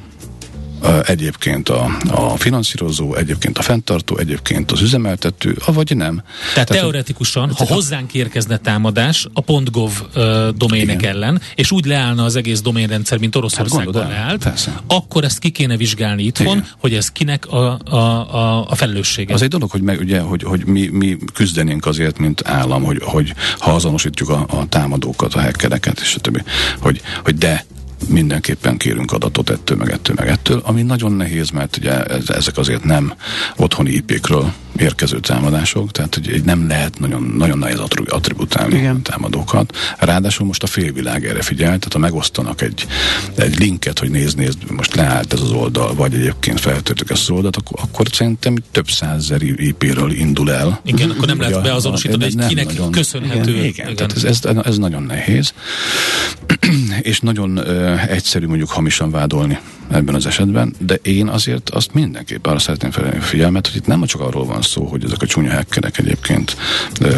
egyébként 1.06 1.68
a, 1.68 1.98
a 2.10 2.36
finanszírozó, 2.36 3.14
egyébként 3.14 3.58
a 3.58 3.62
fenntartó, 3.62 4.16
egyébként 4.16 4.70
az 4.70 4.80
üzemeltető, 4.80 5.56
avagy 5.66 5.96
nem. 5.96 6.22
Tehát, 6.52 6.68
Tehát 6.68 6.82
teoretikusan, 6.82 7.50
ha 7.50 7.64
hozzánk 7.64 8.14
érkezne 8.14 8.56
támadás 8.56 9.26
a 9.32 9.52
.gov 9.70 9.92
uh, 10.14 10.48
domének 10.48 11.00
igen. 11.00 11.14
ellen, 11.14 11.40
és 11.54 11.70
úgy 11.70 11.84
leállna 11.84 12.24
az 12.24 12.36
egész 12.36 12.60
doménrendszer, 12.60 13.18
mint 13.18 13.36
Oroszországban 13.36 14.02
hát 14.02 14.12
leállt, 14.12 14.42
persze. 14.42 14.80
akkor 14.86 15.24
ezt 15.24 15.38
ki 15.38 15.50
kéne 15.50 15.76
vizsgálni 15.76 16.22
itthon, 16.22 16.46
igen. 16.46 16.68
hogy 16.78 16.94
ez 16.94 17.10
kinek 17.10 17.46
a, 17.46 17.78
a, 17.84 17.96
a, 17.96 18.70
a 18.70 18.74
felelőssége. 18.74 19.34
Az 19.34 19.42
egy 19.42 19.48
dolog, 19.48 19.70
hogy, 19.70 19.82
meg, 19.82 20.00
ugye, 20.00 20.20
hogy, 20.20 20.42
hogy 20.42 20.66
mi, 20.66 20.88
mi 20.92 21.16
küzdenénk 21.34 21.86
azért, 21.86 22.18
mint 22.18 22.48
állam, 22.48 22.82
hogy, 22.82 23.02
hogy 23.02 23.34
ha 23.58 23.70
azonosítjuk 23.70 24.28
a, 24.28 24.46
a 24.48 24.68
támadókat, 24.68 25.34
a 25.34 25.40
hackereket, 25.40 26.00
és 26.00 26.14
a 26.14 26.20
többi, 26.20 26.42
hogy, 26.80 27.00
hogy 27.24 27.38
de 27.38 27.64
mindenképpen 28.08 28.76
kérünk 28.76 29.12
adatot 29.12 29.50
ettől, 29.50 29.76
meg 29.76 29.90
ettől, 29.90 30.16
meg 30.18 30.28
ettől, 30.28 30.60
ami 30.64 30.82
nagyon 30.82 31.12
nehéz, 31.12 31.50
mert 31.50 31.76
ugye 31.76 32.04
ezek 32.26 32.58
azért 32.58 32.84
nem 32.84 33.14
otthoni 33.56 33.90
IP-kről 33.90 34.52
érkező 34.76 35.20
támadások, 35.20 35.90
tehát 35.90 36.14
hogy 36.14 36.42
nem 36.44 36.68
lehet 36.68 36.98
nagyon, 36.98 37.34
nagyon 37.38 37.58
nehéz 37.58 37.78
attributálni 38.08 38.76
Igen. 38.76 38.96
a 38.96 39.02
támadókat. 39.02 39.76
Ráadásul 39.98 40.46
most 40.46 40.62
a 40.62 40.66
félvilág 40.66 41.26
erre 41.26 41.42
figyel, 41.42 41.66
tehát 41.66 41.92
ha 41.92 41.98
megosztanak 41.98 42.60
egy, 42.62 42.86
egy 43.34 43.58
linket, 43.58 43.98
hogy 43.98 44.10
nézd, 44.10 44.36
nézd, 44.36 44.70
most 44.70 44.94
leállt 44.94 45.32
ez 45.32 45.40
az 45.40 45.50
oldal, 45.50 45.94
vagy 45.94 46.14
egyébként 46.14 46.60
feltöltük 46.60 47.10
ezt 47.10 47.22
az 47.22 47.30
oldalt, 47.30 47.56
akkor, 47.56 47.78
akkor 47.82 48.06
szerintem 48.12 48.54
több 48.70 48.88
százezer 48.88 49.42
IP-ről 49.42 50.12
indul 50.12 50.52
el. 50.52 50.80
Igen, 50.84 51.10
akkor 51.10 51.26
nem 51.26 51.40
lehet 51.40 51.62
beazonosítani, 51.62 52.24
hogy 52.24 52.46
kinek 52.46 52.66
nagyon, 52.66 52.90
köszönhető. 52.90 53.50
Igen, 53.50 53.64
igen, 53.64 53.90
igen. 53.90 53.96
tehát 53.96 54.12
ez, 54.16 54.24
ez, 54.24 54.40
ez 54.64 54.76
nagyon 54.76 55.02
nehéz, 55.02 55.52
és 57.10 57.20
nagyon 57.20 57.58
uh, 57.58 58.10
egyszerű 58.10 58.46
mondjuk 58.46 58.70
hamisan 58.70 59.10
vádolni 59.10 59.58
ebben 59.88 60.14
az 60.14 60.26
esetben, 60.26 60.74
de 60.78 60.94
én 60.94 61.28
azért 61.28 61.70
azt 61.70 61.94
mindenképp 61.94 62.46
arra 62.46 62.58
szeretném 62.58 62.90
felelni 62.90 63.16
a 63.16 63.20
figyelmet, 63.20 63.66
hogy 63.66 63.76
itt 63.76 63.86
nem 63.86 64.04
csak 64.04 64.20
arról 64.20 64.44
van 64.44 64.62
szó, 64.62 64.84
hogy 64.84 65.04
ezek 65.04 65.22
a 65.22 65.26
csúnya 65.26 65.50
hekkerek 65.50 65.98
egyébként 65.98 66.56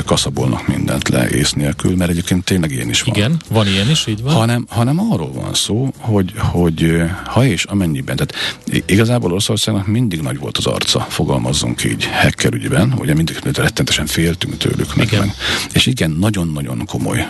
kaszabolnak 0.04 0.66
mindent 0.66 1.08
le 1.08 1.28
ész 1.30 1.52
nélkül, 1.52 1.96
mert 1.96 2.10
egyébként 2.10 2.44
tényleg 2.44 2.70
ilyen 2.70 2.88
is 2.88 3.02
van. 3.02 3.14
Igen, 3.14 3.36
van 3.48 3.66
ilyen 3.66 3.90
is, 3.90 4.06
így 4.06 4.22
van. 4.22 4.34
Hanem, 4.34 4.66
hanem 4.68 5.00
arról 5.10 5.32
van 5.32 5.54
szó, 5.54 5.92
hogy, 5.98 6.32
hogy 6.36 7.02
ha 7.24 7.44
és 7.44 7.64
amennyiben, 7.64 8.16
tehát 8.16 8.62
igazából 8.86 9.30
Oroszországnak 9.30 9.86
mindig 9.86 10.20
nagy 10.20 10.38
volt 10.38 10.56
az 10.56 10.66
arca, 10.66 11.00
fogalmazzunk 11.00 11.84
így 11.84 12.04
hacker 12.04 12.52
ügyben, 12.52 12.94
ugye 12.98 13.14
mindig 13.14 13.38
rettentesen 13.54 14.06
féltünk 14.06 14.56
tőlük. 14.56 14.94
Meg, 14.94 15.06
igen. 15.06 15.20
Meg. 15.20 15.34
És 15.72 15.86
igen, 15.86 16.10
nagyon-nagyon 16.10 16.86
komoly 16.86 17.28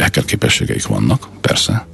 hacker 0.00 0.24
képességeik 0.24 0.86
vannak, 0.86 1.28
persze, 1.40 1.86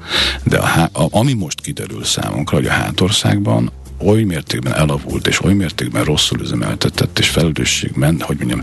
de 0.44 0.58
a, 0.58 0.88
a, 0.92 1.06
ami 1.10 1.32
most 1.32 1.60
kiderül 1.60 2.04
számunkra, 2.04 2.56
hogy 2.56 2.66
a 2.66 2.70
hátországban 2.70 3.70
oly 3.98 4.22
mértékben 4.22 4.74
elavult, 4.74 5.26
és 5.26 5.42
oly 5.44 5.52
mértékben 5.52 6.04
rosszul 6.04 6.40
üzemeltetett, 6.40 7.18
és 7.18 7.28
felelősségben, 7.28 8.20
hogy 8.20 8.36
mondjam, 8.36 8.62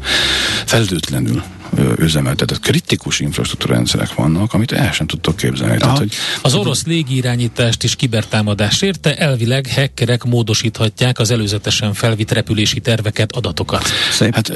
felelőtlenül 0.66 1.44
üzemeltetett 1.98 2.60
kritikus 2.60 3.20
infrastruktúra 3.20 3.74
rendszerek 3.74 4.14
vannak, 4.14 4.54
amit 4.54 4.72
el 4.72 4.92
sem 4.92 5.08
tudtok 5.08 5.36
képzelni. 5.36 5.78
Tehát, 5.78 5.98
hogy, 5.98 6.14
az 6.42 6.54
orosz 6.54 6.86
légirányítást 6.86 7.84
és 7.84 7.96
kibertámadás 7.96 8.82
érte, 8.82 9.16
elvileg 9.16 9.68
hackerek 9.76 10.24
módosíthatják 10.24 11.20
az 11.20 11.32
előzetesen 11.32 11.94
felvitt 11.94 12.32
repülési 12.32 12.80
terveket, 12.80 13.32
adatokat. 13.32 13.84
Szép. 14.12 14.34
Hát, 14.34 14.54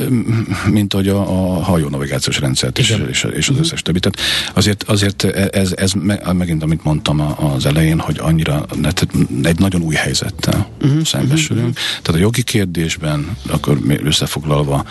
mint 0.66 0.94
hogy 0.94 1.08
a, 1.08 1.20
a 1.20 1.64
hajó 1.64 1.90
navigációs 1.90 2.40
rendszert 2.40 2.80
és, 2.80 2.98
és, 3.10 3.28
és 3.34 3.50
az 3.50 3.58
összes 3.60 3.82
többi. 3.82 4.00
Tehát 4.00 4.20
azért, 4.54 4.84
azért 4.84 5.24
ez, 5.24 5.72
ez 5.76 5.92
megint, 6.34 6.64
amit 6.64 6.84
mondtam 6.84 7.36
az 7.56 7.66
elején, 7.66 8.00
hogy 8.00 8.18
annyira 8.20 8.66
egy 9.44 9.60
nagyon 9.60 9.82
új 9.82 9.96
helyzettel 9.96 10.68
uh-huh. 10.82 11.04
szembesülünk. 11.04 11.68
Uh-huh. 11.68 11.84
Tehát 12.02 12.22
a 12.22 12.24
jogi 12.24 12.44
kérdésben, 12.44 13.38
akkor 13.48 13.78
összefoglalva, 14.04 14.86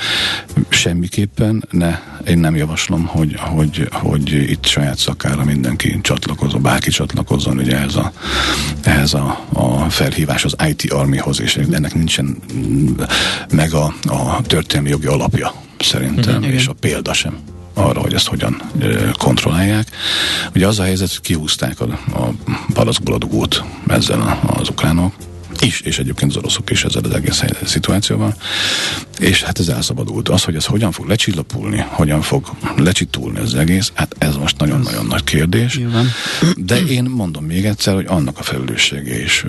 semmiképpen 0.68 1.64
ne, 1.70 1.98
én 2.26 2.38
nem 2.38 2.56
javaslom, 2.56 3.04
hogy, 3.06 3.34
hogy, 3.38 3.88
hogy 3.92 4.32
itt 4.32 4.66
saját 4.66 4.98
szakára 4.98 5.44
mindenki 5.44 5.98
csatlakozó, 6.02 6.58
bárki 6.58 6.90
csatlakozzon 6.90 7.58
ugye 7.58 7.78
ez 7.78 7.94
a, 7.94 8.12
ehhez 8.82 9.14
a, 9.14 9.44
a 9.52 9.90
felhívás 9.90 10.44
az 10.44 10.56
IT 10.68 10.92
Armyhoz, 10.92 11.40
és 11.40 11.56
ennek 11.56 11.94
nincsen 11.94 12.36
meg 13.52 13.72
a, 13.72 13.94
a 14.06 14.42
történelmi 14.42 14.90
jogi 14.90 15.06
alapja 15.06 15.54
szerintem, 15.78 16.36
uh-huh, 16.36 16.54
és 16.54 16.66
a 16.66 16.72
példa 16.72 17.12
sem 17.12 17.36
arra, 17.74 18.00
hogy 18.00 18.14
ezt 18.14 18.28
hogyan 18.28 18.62
kontrollálják. 19.18 19.88
Ugye 20.54 20.66
az 20.66 20.78
a 20.78 20.82
helyzet, 20.82 21.08
hogy 21.08 21.20
kihúzták 21.20 21.80
a, 21.80 21.84
a 22.18 22.32
palaszkból 22.74 23.14
a 23.14 23.18
dugót 23.18 23.64
ezzel 23.86 24.40
az 24.46 24.68
ukránok, 24.68 25.14
is, 25.62 25.80
és 25.80 25.98
egyébként 25.98 26.30
az 26.30 26.36
oroszok 26.36 26.70
is 26.70 26.84
ezzel 26.84 27.02
az 27.04 27.14
egész 27.14 27.42
szituációval. 27.64 28.34
És 29.18 29.42
hát 29.42 29.58
ez 29.58 29.68
elszabadult. 29.68 30.28
Az, 30.28 30.44
hogy 30.44 30.54
ez 30.54 30.64
hogyan 30.64 30.92
fog 30.92 31.08
lecsillapulni, 31.08 31.84
hogyan 31.88 32.22
fog 32.22 32.46
lecsitulni 32.76 33.38
az 33.38 33.54
egész, 33.54 33.92
hát 33.94 34.14
ez 34.18 34.36
most 34.36 34.58
nagyon-nagyon 34.58 35.06
nagy 35.06 35.24
kérdés. 35.24 35.76
Nyilván. 35.76 36.10
De 36.56 36.80
én 36.80 37.04
mondom 37.04 37.44
még 37.44 37.64
egyszer, 37.64 37.94
hogy 37.94 38.06
annak 38.08 38.38
a 38.38 38.42
felelőssége 38.42 39.22
is 39.22 39.44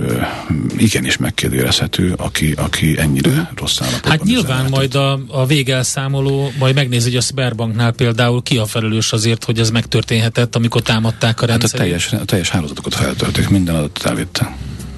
igenis 0.78 1.18
megkérdőjelezhető, 1.18 2.14
aki, 2.18 2.54
aki 2.58 3.00
ennyire 3.00 3.52
rossz 3.56 3.82
állapotban. 3.82 4.12
Hát 4.12 4.24
nyilván 4.24 4.70
majd 4.70 4.96
a, 4.96 5.20
a 5.28 5.46
végelszámoló 5.46 6.52
majd 6.60 6.76
megnézi, 6.76 7.10
hogy 7.10 7.18
a 7.18 7.22
Sberbanknál 7.22 7.92
például 7.92 8.44
ki 8.44 8.58
a 8.58 8.66
felelős 8.66 9.12
azért, 9.12 9.44
hogy 9.44 9.60
ez 9.60 9.70
megtörténhetett, 9.70 10.56
amikor 10.56 10.82
támadták 10.82 11.42
a 11.42 11.46
rendszert. 11.46 11.72
Hát 11.72 11.82
a 11.82 11.84
teljes, 11.84 12.14
a 12.14 12.26
teljes 12.26 12.50
hálózatokat 12.50 12.96
feltölték, 12.96 13.50
minden 13.50 13.76
adatot 13.76 14.06
elvittek. 14.06 14.48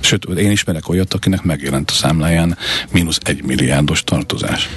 Sőt, 0.05 0.25
én 0.25 0.51
ismerek 0.51 0.89
olyat, 0.89 1.13
akinek 1.13 1.43
megjelent 1.43 1.89
a 1.89 1.93
számláján 1.93 2.57
mínusz 2.91 3.19
egy 3.23 3.43
milliárdos 3.43 4.03
tartozás. 4.03 4.69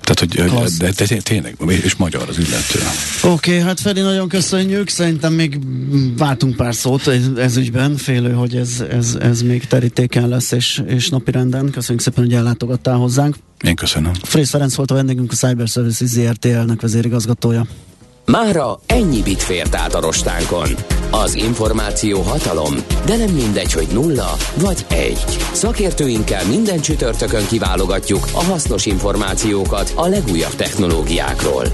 Tehát, 0.00 0.18
hogy 0.18 0.52
de, 0.78 0.92
de, 0.96 1.06
de 1.06 1.20
tényleg, 1.22 1.56
és 1.84 1.96
magyar 1.96 2.28
az 2.28 2.38
illető. 2.38 2.78
Oké, 3.22 3.50
okay, 3.50 3.66
hát 3.66 3.80
Feri, 3.80 4.00
nagyon 4.00 4.28
köszönjük. 4.28 4.88
Szerintem 4.88 5.32
még 5.32 5.58
váltunk 6.16 6.56
pár 6.56 6.74
szót 6.74 7.06
ez, 7.06 7.26
ez 7.36 7.56
ügyben. 7.56 7.96
Félő, 7.96 8.32
hogy 8.32 8.56
ez, 8.56 8.84
ez, 8.90 9.16
ez 9.20 9.42
még 9.42 9.66
terítéken 9.66 10.28
lesz, 10.28 10.52
és, 10.52 10.82
és 10.86 11.10
renden. 11.24 11.70
Köszönjük 11.70 12.04
szépen, 12.04 12.24
hogy 12.24 12.34
ellátogattál 12.34 12.96
hozzánk. 12.96 13.36
Én 13.64 13.74
köszönöm. 13.74 14.12
Frész 14.22 14.50
Ferenc 14.50 14.74
volt 14.74 14.90
a 14.90 14.94
vendégünk, 14.94 15.32
a 15.32 15.34
Cyber 15.34 15.68
Services 15.68 16.08
ZRT 16.08 16.44
elnök 16.44 16.80
vezérigazgatója. 16.80 17.66
Mára 18.30 18.78
ennyi 18.86 19.22
bit 19.22 19.42
fért 19.42 19.74
át 19.74 19.94
a 19.94 20.00
rostánkon. 20.00 20.68
Az 21.10 21.34
információ 21.34 22.20
hatalom, 22.20 22.74
de 23.06 23.16
nem 23.16 23.30
mindegy, 23.34 23.72
hogy 23.72 23.86
nulla 23.92 24.36
vagy 24.54 24.86
egy. 24.88 25.24
Szakértőinkkel 25.52 26.46
minden 26.46 26.80
csütörtökön 26.80 27.46
kiválogatjuk 27.46 28.26
a 28.32 28.44
hasznos 28.44 28.86
információkat 28.86 29.92
a 29.94 30.06
legújabb 30.06 30.54
technológiákról. 30.54 31.64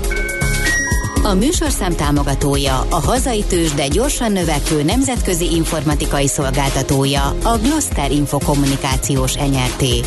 A 1.22 1.34
műsorszám 1.34 1.94
támogatója, 1.94 2.86
a 2.90 3.00
hazai 3.00 3.44
tős, 3.48 3.72
de 3.72 3.88
gyorsan 3.88 4.32
növekvő 4.32 4.82
nemzetközi 4.82 5.54
informatikai 5.54 6.26
szolgáltatója, 6.26 7.34
a 7.42 7.58
Gloster 7.62 8.10
Infokommunikációs 8.10 9.36
Enyerté. 9.36 10.00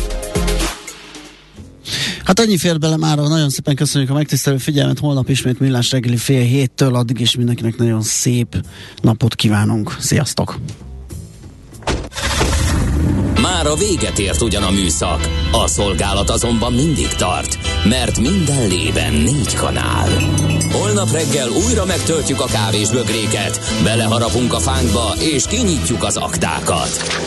Hát 2.28 2.40
annyi 2.40 2.56
fér 2.56 2.78
bele 2.78 2.96
már, 2.96 3.18
nagyon 3.18 3.50
szépen 3.50 3.74
köszönjük 3.74 4.10
a 4.10 4.14
megtisztelő 4.14 4.56
figyelmet, 4.56 4.98
holnap 4.98 5.28
ismét 5.28 5.60
millás 5.60 5.90
reggeli 5.90 6.16
fél 6.16 6.42
héttől, 6.42 6.94
addig 6.94 7.20
is 7.20 7.36
mindenkinek 7.36 7.76
nagyon 7.76 8.02
szép 8.02 8.64
napot 9.00 9.34
kívánunk. 9.34 9.96
Sziasztok! 9.98 10.58
Már 13.42 13.66
a 13.66 13.74
véget 13.74 14.18
ért 14.18 14.40
ugyan 14.40 14.62
a 14.62 14.70
műszak, 14.70 15.28
a 15.52 15.66
szolgálat 15.66 16.30
azonban 16.30 16.72
mindig 16.72 17.08
tart, 17.08 17.58
mert 17.84 18.20
minden 18.20 18.68
lében 18.68 19.12
négy 19.12 19.54
kanál. 19.54 20.08
Holnap 20.72 21.12
reggel 21.12 21.48
újra 21.48 21.84
megtöltjük 21.84 22.40
a 22.40 22.46
kávés 22.46 22.90
bögréket, 22.90 23.60
beleharapunk 23.84 24.52
a 24.52 24.58
fánkba 24.58 25.14
és 25.18 25.46
kinyitjuk 25.46 26.04
az 26.04 26.16
aktákat. 26.16 27.26